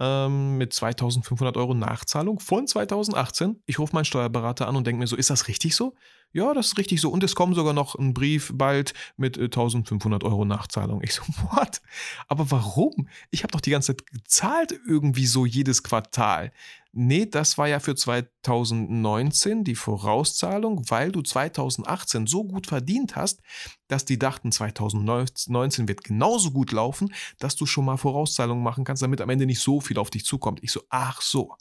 ähm, 0.02 0.58
mit 0.58 0.72
2500 0.72 1.56
Euro 1.56 1.74
Nachzahlung 1.74 2.40
von 2.40 2.66
2018. 2.66 3.62
Ich 3.66 3.78
rufe 3.78 3.94
meinen 3.94 4.04
Steuerberater 4.04 4.66
an 4.66 4.74
und 4.74 4.84
denke 4.84 4.98
mir 4.98 5.06
so, 5.06 5.14
ist 5.14 5.30
das 5.30 5.46
richtig 5.46 5.76
so? 5.76 5.94
Ja, 6.32 6.54
das 6.54 6.68
ist 6.68 6.78
richtig 6.78 7.00
so. 7.00 7.10
Und 7.10 7.22
es 7.22 7.34
kommt 7.34 7.54
sogar 7.54 7.74
noch 7.74 7.94
ein 7.94 8.14
Brief 8.14 8.52
bald 8.54 8.94
mit 9.16 9.38
1500 9.38 10.22
äh, 10.22 10.26
Euro 10.26 10.44
Nachzahlung. 10.44 11.02
Ich 11.02 11.14
so, 11.14 11.22
what? 11.50 11.82
Aber 12.28 12.50
warum? 12.50 13.08
Ich 13.30 13.42
habe 13.42 13.52
doch 13.52 13.60
die 13.60 13.70
ganze 13.70 13.94
Zeit 13.94 14.06
gezahlt 14.06 14.80
irgendwie 14.86 15.26
so 15.26 15.44
jedes 15.46 15.82
Quartal. 15.82 16.52
Nee, 16.94 17.24
das 17.24 17.56
war 17.56 17.68
ja 17.68 17.80
für 17.80 17.94
2019 17.94 19.64
die 19.64 19.74
Vorauszahlung, 19.74 20.90
weil 20.90 21.10
du 21.10 21.22
2018 21.22 22.26
so 22.26 22.44
gut 22.44 22.66
verdient 22.66 23.16
hast, 23.16 23.40
dass 23.88 24.04
die 24.04 24.18
dachten, 24.18 24.52
2019 24.52 25.88
wird 25.88 26.04
genauso 26.04 26.50
gut 26.50 26.70
laufen, 26.70 27.14
dass 27.38 27.56
du 27.56 27.64
schon 27.64 27.86
mal 27.86 27.96
Vorauszahlungen 27.96 28.62
machen 28.62 28.84
kannst, 28.84 29.02
damit 29.02 29.22
am 29.22 29.30
Ende 29.30 29.46
nicht 29.46 29.60
so 29.60 29.80
viel 29.80 29.96
auf 29.98 30.10
dich 30.10 30.26
zukommt. 30.26 30.62
Ich 30.62 30.70
so, 30.70 30.82
ach 30.90 31.22
so. 31.22 31.56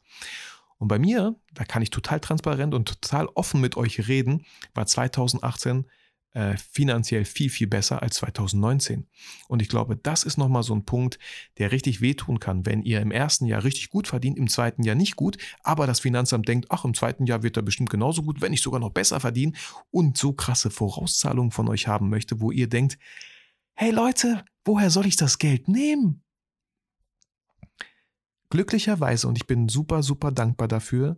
Und 0.81 0.87
bei 0.87 0.97
mir, 0.97 1.35
da 1.53 1.63
kann 1.63 1.83
ich 1.83 1.91
total 1.91 2.19
transparent 2.19 2.73
und 2.73 2.87
total 2.87 3.27
offen 3.35 3.61
mit 3.61 3.77
euch 3.77 4.07
reden, 4.07 4.47
war 4.73 4.87
2018 4.87 5.85
äh, 6.33 6.57
finanziell 6.57 7.23
viel, 7.23 7.51
viel 7.51 7.67
besser 7.67 8.01
als 8.01 8.15
2019. 8.15 9.05
Und 9.47 9.61
ich 9.61 9.69
glaube, 9.69 9.95
das 9.95 10.23
ist 10.23 10.39
nochmal 10.39 10.63
so 10.63 10.73
ein 10.73 10.83
Punkt, 10.83 11.19
der 11.59 11.71
richtig 11.71 12.01
wehtun 12.01 12.39
kann, 12.39 12.65
wenn 12.65 12.81
ihr 12.81 12.99
im 12.99 13.11
ersten 13.11 13.45
Jahr 13.45 13.63
richtig 13.63 13.91
gut 13.91 14.07
verdient, 14.07 14.39
im 14.39 14.47
zweiten 14.47 14.81
Jahr 14.81 14.95
nicht 14.95 15.17
gut, 15.17 15.37
aber 15.61 15.85
das 15.85 15.99
Finanzamt 15.99 16.47
denkt, 16.47 16.65
ach, 16.69 16.83
im 16.83 16.95
zweiten 16.95 17.27
Jahr 17.27 17.43
wird 17.43 17.57
er 17.57 17.63
bestimmt 17.63 17.91
genauso 17.91 18.23
gut, 18.23 18.41
wenn 18.41 18.49
nicht 18.49 18.63
sogar 18.63 18.79
noch 18.79 18.89
besser 18.89 19.19
verdienen 19.19 19.55
und 19.91 20.17
so 20.17 20.33
krasse 20.33 20.71
Vorauszahlungen 20.71 21.51
von 21.51 21.69
euch 21.69 21.85
haben 21.85 22.09
möchte, 22.09 22.41
wo 22.41 22.49
ihr 22.49 22.67
denkt, 22.67 22.97
hey 23.75 23.91
Leute, 23.91 24.43
woher 24.65 24.89
soll 24.89 25.05
ich 25.05 25.15
das 25.15 25.37
Geld 25.37 25.67
nehmen? 25.67 26.23
Glücklicherweise, 28.51 29.29
und 29.29 29.37
ich 29.37 29.47
bin 29.47 29.69
super, 29.69 30.03
super 30.03 30.29
dankbar 30.29 30.67
dafür, 30.67 31.17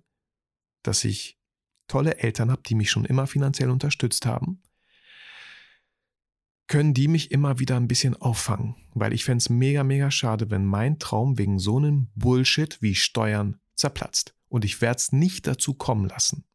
dass 0.83 1.03
ich 1.03 1.39
tolle 1.87 2.19
Eltern 2.19 2.51
habe, 2.51 2.61
die 2.61 2.75
mich 2.75 2.91
schon 2.91 3.05
immer 3.05 3.25
finanziell 3.25 3.71
unterstützt 3.71 4.27
haben, 4.27 4.61
können 6.67 6.93
die 6.93 7.07
mich 7.07 7.31
immer 7.31 7.57
wieder 7.57 7.75
ein 7.75 7.87
bisschen 7.87 8.15
auffangen, 8.15 8.75
weil 8.93 9.13
ich 9.13 9.25
fände 9.25 9.39
es 9.39 9.49
mega, 9.49 9.83
mega 9.83 10.11
schade, 10.11 10.51
wenn 10.51 10.63
mein 10.63 10.99
Traum 10.99 11.39
wegen 11.39 11.57
so 11.57 11.77
einem 11.77 12.07
Bullshit 12.13 12.79
wie 12.83 12.93
Steuern 12.93 13.59
zerplatzt. 13.73 14.35
Und 14.47 14.63
ich 14.63 14.79
werde 14.81 14.97
es 14.97 15.11
nicht 15.11 15.47
dazu 15.47 15.73
kommen 15.73 16.07
lassen. 16.07 16.45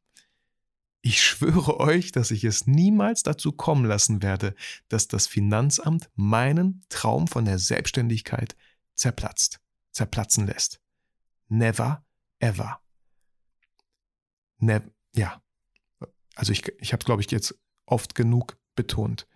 Ich 1.03 1.21
schwöre 1.21 1.81
euch, 1.81 2.13
dass 2.13 2.31
ich 2.31 2.45
es 2.45 2.69
niemals 2.69 3.25
dazu 3.25 3.51
kommen 3.51 3.85
lassen 3.85 4.23
werde, 4.23 4.55
dass 4.89 5.09
das 5.09 5.27
Finanzamt 5.27 6.09
meinen 6.15 6.85
Traum 6.89 7.27
von 7.27 7.45
der 7.45 7.59
Selbstständigkeit 7.59 8.55
zerplatzt, 8.95 9.61
zerplatzen 9.99 10.47
lässt. 10.47 10.81
Never, 11.49 12.05
ever. 12.39 12.81
Ne 14.59 14.91
ja. 15.15 15.43
Also 16.37 16.53
ich, 16.53 16.69
ich 16.79 16.93
habe 16.93 17.01
es, 17.01 17.05
glaube 17.05 17.21
ich, 17.21 17.31
jetzt 17.31 17.59
oft 17.85 18.15
genug 18.15 18.57
betont. 18.77 19.27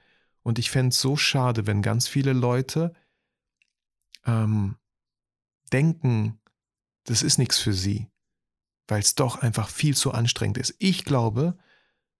Und 0.42 0.58
ich 0.58 0.70
fände 0.70 0.90
es 0.90 1.00
so 1.00 1.16
schade, 1.16 1.66
wenn 1.66 1.82
ganz 1.82 2.06
viele 2.06 2.32
Leute 2.32 2.94
ähm, 4.24 4.76
denken, 5.72 6.40
das 7.04 7.22
ist 7.22 7.38
nichts 7.38 7.58
für 7.58 7.72
sie, 7.72 8.08
weil 8.86 9.00
es 9.00 9.16
doch 9.16 9.42
einfach 9.42 9.68
viel 9.68 9.96
zu 9.96 10.12
anstrengend 10.12 10.58
ist. 10.58 10.76
Ich 10.78 11.04
glaube 11.04 11.58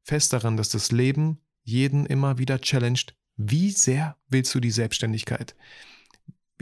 fest 0.02 0.32
daran, 0.32 0.56
dass 0.56 0.70
das 0.70 0.90
Leben 0.90 1.40
jeden 1.62 2.06
immer 2.06 2.38
wieder 2.38 2.60
challenged. 2.60 3.16
Wie 3.36 3.70
sehr 3.70 4.18
willst 4.26 4.52
du 4.54 4.58
die 4.58 4.72
Selbstständigkeit? 4.72 5.54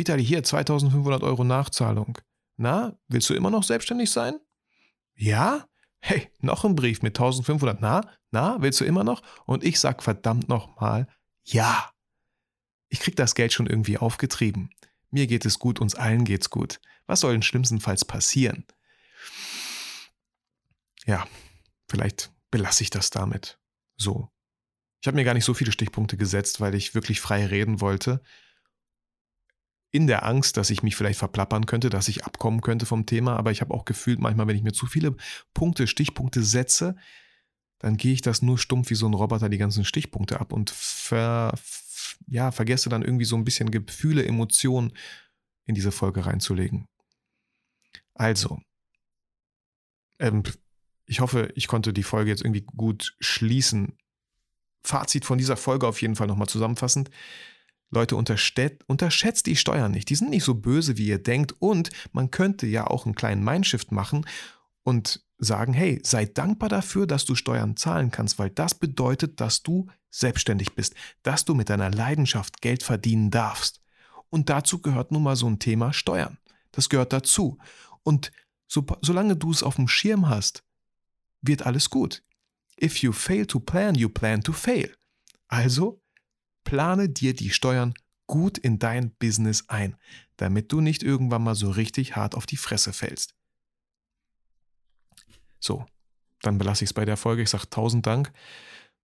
Vitali, 0.01 0.25
hier 0.25 0.43
2500 0.43 1.23
Euro 1.23 1.45
Nachzahlung. 1.45 2.17
Na, 2.57 2.99
willst 3.09 3.29
du 3.29 3.35
immer 3.35 3.51
noch 3.51 3.65
selbstständig 3.65 4.11
sein? 4.11 4.41
Ja? 5.15 5.67
Hey, 5.99 6.31
noch 6.39 6.65
ein 6.65 6.75
Brief 6.75 7.03
mit 7.03 7.19
1500. 7.19 7.83
Na, 7.83 8.11
na, 8.31 8.57
willst 8.63 8.81
du 8.81 8.87
immer 8.87 9.05
noch? 9.05 9.21
Und 9.45 9.63
ich 9.63 9.79
sag 9.79 10.03
verdammt 10.03 10.49
nochmal, 10.49 11.07
ja, 11.45 11.91
ich 12.89 13.01
krieg 13.01 13.15
das 13.15 13.35
Geld 13.35 13.53
schon 13.53 13.67
irgendwie 13.67 13.99
aufgetrieben. 13.99 14.71
Mir 15.11 15.27
geht 15.27 15.45
es 15.45 15.59
gut, 15.59 15.83
uns 15.83 15.95
allen 15.95 16.25
geht's 16.25 16.49
gut. 16.49 16.81
Was 17.07 17.21
soll 17.21 17.33
denn 17.33 17.43
schlimmstenfalls 17.43 18.07
passieren? 18.07 18.65
Ja, 21.05 21.27
vielleicht 21.91 22.33
belasse 22.51 22.85
ich 22.85 22.89
das 22.89 23.11
damit. 23.11 23.59
So. 23.99 24.31
Ich 25.03 25.07
habe 25.07 25.17
mir 25.17 25.25
gar 25.25 25.35
nicht 25.35 25.45
so 25.45 25.53
viele 25.53 25.73
Stichpunkte 25.73 26.17
gesetzt, 26.17 26.59
weil 26.63 26.75
ich 26.75 26.95
wirklich 26.95 27.21
frei 27.21 27.45
reden 27.45 27.83
wollte. 27.83 28.23
In 29.93 30.07
der 30.07 30.25
Angst, 30.25 30.57
dass 30.57 30.71
ich 30.71 30.83
mich 30.83 30.95
vielleicht 30.95 31.19
verplappern 31.19 31.67
könnte, 31.67 31.91
dass 31.91 32.09
ich 32.09 32.25
abkommen 32.25 32.61
könnte 32.61 32.87
vom 32.87 33.07
Thema, 33.07 33.37
aber 33.37 33.51
ich 33.51 33.61
habe 33.61 33.75
auch 33.75 33.85
gefühlt, 33.85 34.21
manchmal, 34.21 34.47
wenn 34.47 34.57
ich 34.57 34.63
mir 34.63 34.73
zu 34.73 34.87
viele 34.87 35.17
Punkte, 35.53 35.87
Stichpunkte 35.87 36.43
setze, 36.43 36.97
dann 37.79 37.97
gehe 37.97 38.13
ich 38.13 38.23
das 38.23 38.43
nur 38.43 38.59
stumpf 38.59 38.91
wie 38.91 38.95
so 38.95 39.07
ein 39.07 39.15
Roboter 39.15 39.49
die 39.49 39.59
ganzen 39.59 39.85
Stichpunkte 39.85 40.39
ab 40.39 40.53
und 40.53 40.71
ver, 40.71 41.55
ja, 42.27 42.53
vergesse 42.53 42.89
dann 42.89 43.03
irgendwie 43.03 43.25
so 43.25 43.37
ein 43.37 43.45
bisschen 43.45 43.71
Gefühle, 43.71 44.25
Emotionen 44.25 44.93
in 45.67 45.75
diese 45.75 45.91
Folge 45.91 46.27
reinzulegen. 46.27 46.87
Also, 48.15 48.61
ähm, 50.19 50.43
ich 51.07 51.21
hoffe, 51.21 51.51
ich 51.57 51.67
konnte 51.67 51.93
die 51.93 52.03
Folge 52.03 52.31
jetzt 52.31 52.43
irgendwie 52.43 52.67
gut 52.77 53.17
schließen. 53.19 53.97
Fazit 54.83 55.25
von 55.25 55.39
dieser 55.39 55.57
Folge 55.57 55.89
auf 55.89 56.01
jeden 56.01 56.17
Fall 56.17 56.27
nochmal 56.27 56.49
zusammenfassend. 56.49 57.11
Leute, 57.91 58.15
unterschätzt 58.17 59.47
die 59.47 59.57
Steuern 59.57 59.91
nicht. 59.91 60.09
Die 60.11 60.15
sind 60.15 60.31
nicht 60.31 60.45
so 60.45 60.55
böse, 60.55 60.97
wie 60.97 61.07
ihr 61.07 61.23
denkt. 61.23 61.55
Und 61.59 61.91
man 62.13 62.31
könnte 62.31 62.67
ja 62.67 62.87
auch 62.87 63.05
einen 63.05 63.17
kleinen 63.17 63.45
Mindshift 63.45 63.91
machen 63.91 64.27
und 64.85 65.25
sagen, 65.39 65.73
hey, 65.73 66.01
sei 66.05 66.27
dankbar 66.27 66.69
dafür, 66.69 67.07
dass 67.07 67.25
du 67.25 67.35
Steuern 67.35 67.77
zahlen 67.77 68.11
kannst, 68.11 68.39
weil 68.39 68.51
das 68.51 68.75
bedeutet, 68.75 69.41
dass 69.41 69.63
du 69.63 69.89
selbstständig 70.11 70.75
bist, 70.75 70.95
dass 71.23 71.45
du 71.45 71.55
mit 71.55 71.71
deiner 71.71 71.91
Leidenschaft 71.91 72.61
Geld 72.61 72.83
verdienen 72.83 73.31
darfst. 73.31 73.81
Und 74.29 74.49
dazu 74.49 74.81
gehört 74.81 75.11
nun 75.11 75.23
mal 75.23 75.37
so 75.37 75.49
ein 75.49 75.59
Thema 75.59 75.93
Steuern. 75.93 76.39
Das 76.73 76.89
gehört 76.89 77.13
dazu. 77.13 77.59
Und 78.03 78.31
so, 78.69 78.87
solange 79.03 79.37
du 79.37 79.51
es 79.51 79.63
auf 79.63 79.77
dem 79.77 79.89
Schirm 79.89 80.29
hast, 80.29 80.63
wird 81.43 81.67
alles 81.67 81.91
gut. 81.91 82.23
If 82.81 82.99
you 82.99 83.13
fail 83.13 83.47
to 83.47 83.59
plan, 83.59 83.95
you 83.95 84.09
plan 84.09 84.43
to 84.43 84.53
fail. 84.53 84.95
Also 85.49 86.00
plane 86.71 87.09
dir 87.09 87.35
die 87.35 87.51
Steuern 87.51 87.95
gut 88.29 88.57
in 88.57 88.79
dein 88.79 89.11
Business 89.19 89.65
ein, 89.67 89.97
damit 90.37 90.71
du 90.71 90.81
nicht 90.81 91.03
irgendwann 91.03 91.43
mal 91.43 91.57
so 91.57 91.69
richtig 91.69 92.15
hart 92.15 92.37
auf 92.37 92.47
die 92.47 92.57
Fresse 92.57 92.93
fällst. 92.93 93.35
So, 95.59 95.85
dann 96.41 96.59
belasse 96.59 96.85
ich 96.85 96.91
es 96.91 96.95
bei 96.95 97.05
der 97.05 97.17
Folge. 97.17 97.43
Ich 97.43 97.51
sage 97.51 97.69
tausend 97.71 98.07
Dank, 98.07 98.33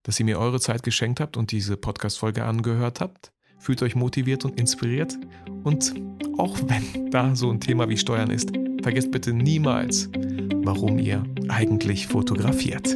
dass 0.03 0.17
ihr 0.17 0.25
mir 0.25 0.39
eure 0.39 0.61
Zeit 0.61 0.81
geschenkt 0.81 1.19
habt 1.19 1.35
und 1.35 1.51
diese 1.51 1.75
Podcast-Folge 1.75 2.45
angehört 2.45 3.01
habt. 3.01 3.33
Fühlt 3.59 3.83
euch 3.83 3.95
motiviert 3.95 4.45
und 4.45 4.57
inspiriert. 4.57 5.17
Und 5.65 5.93
auch 6.37 6.57
wenn 6.69 7.11
da 7.11 7.35
so 7.35 7.51
ein 7.51 7.59
Thema 7.59 7.89
wie 7.89 7.97
Steuern 7.97 8.31
ist, 8.31 8.51
vergesst 8.81 9.11
bitte 9.11 9.33
niemals, 9.33 10.09
warum 10.63 10.99
ihr 10.99 11.25
eigentlich 11.49 12.07
fotografiert. 12.07 12.95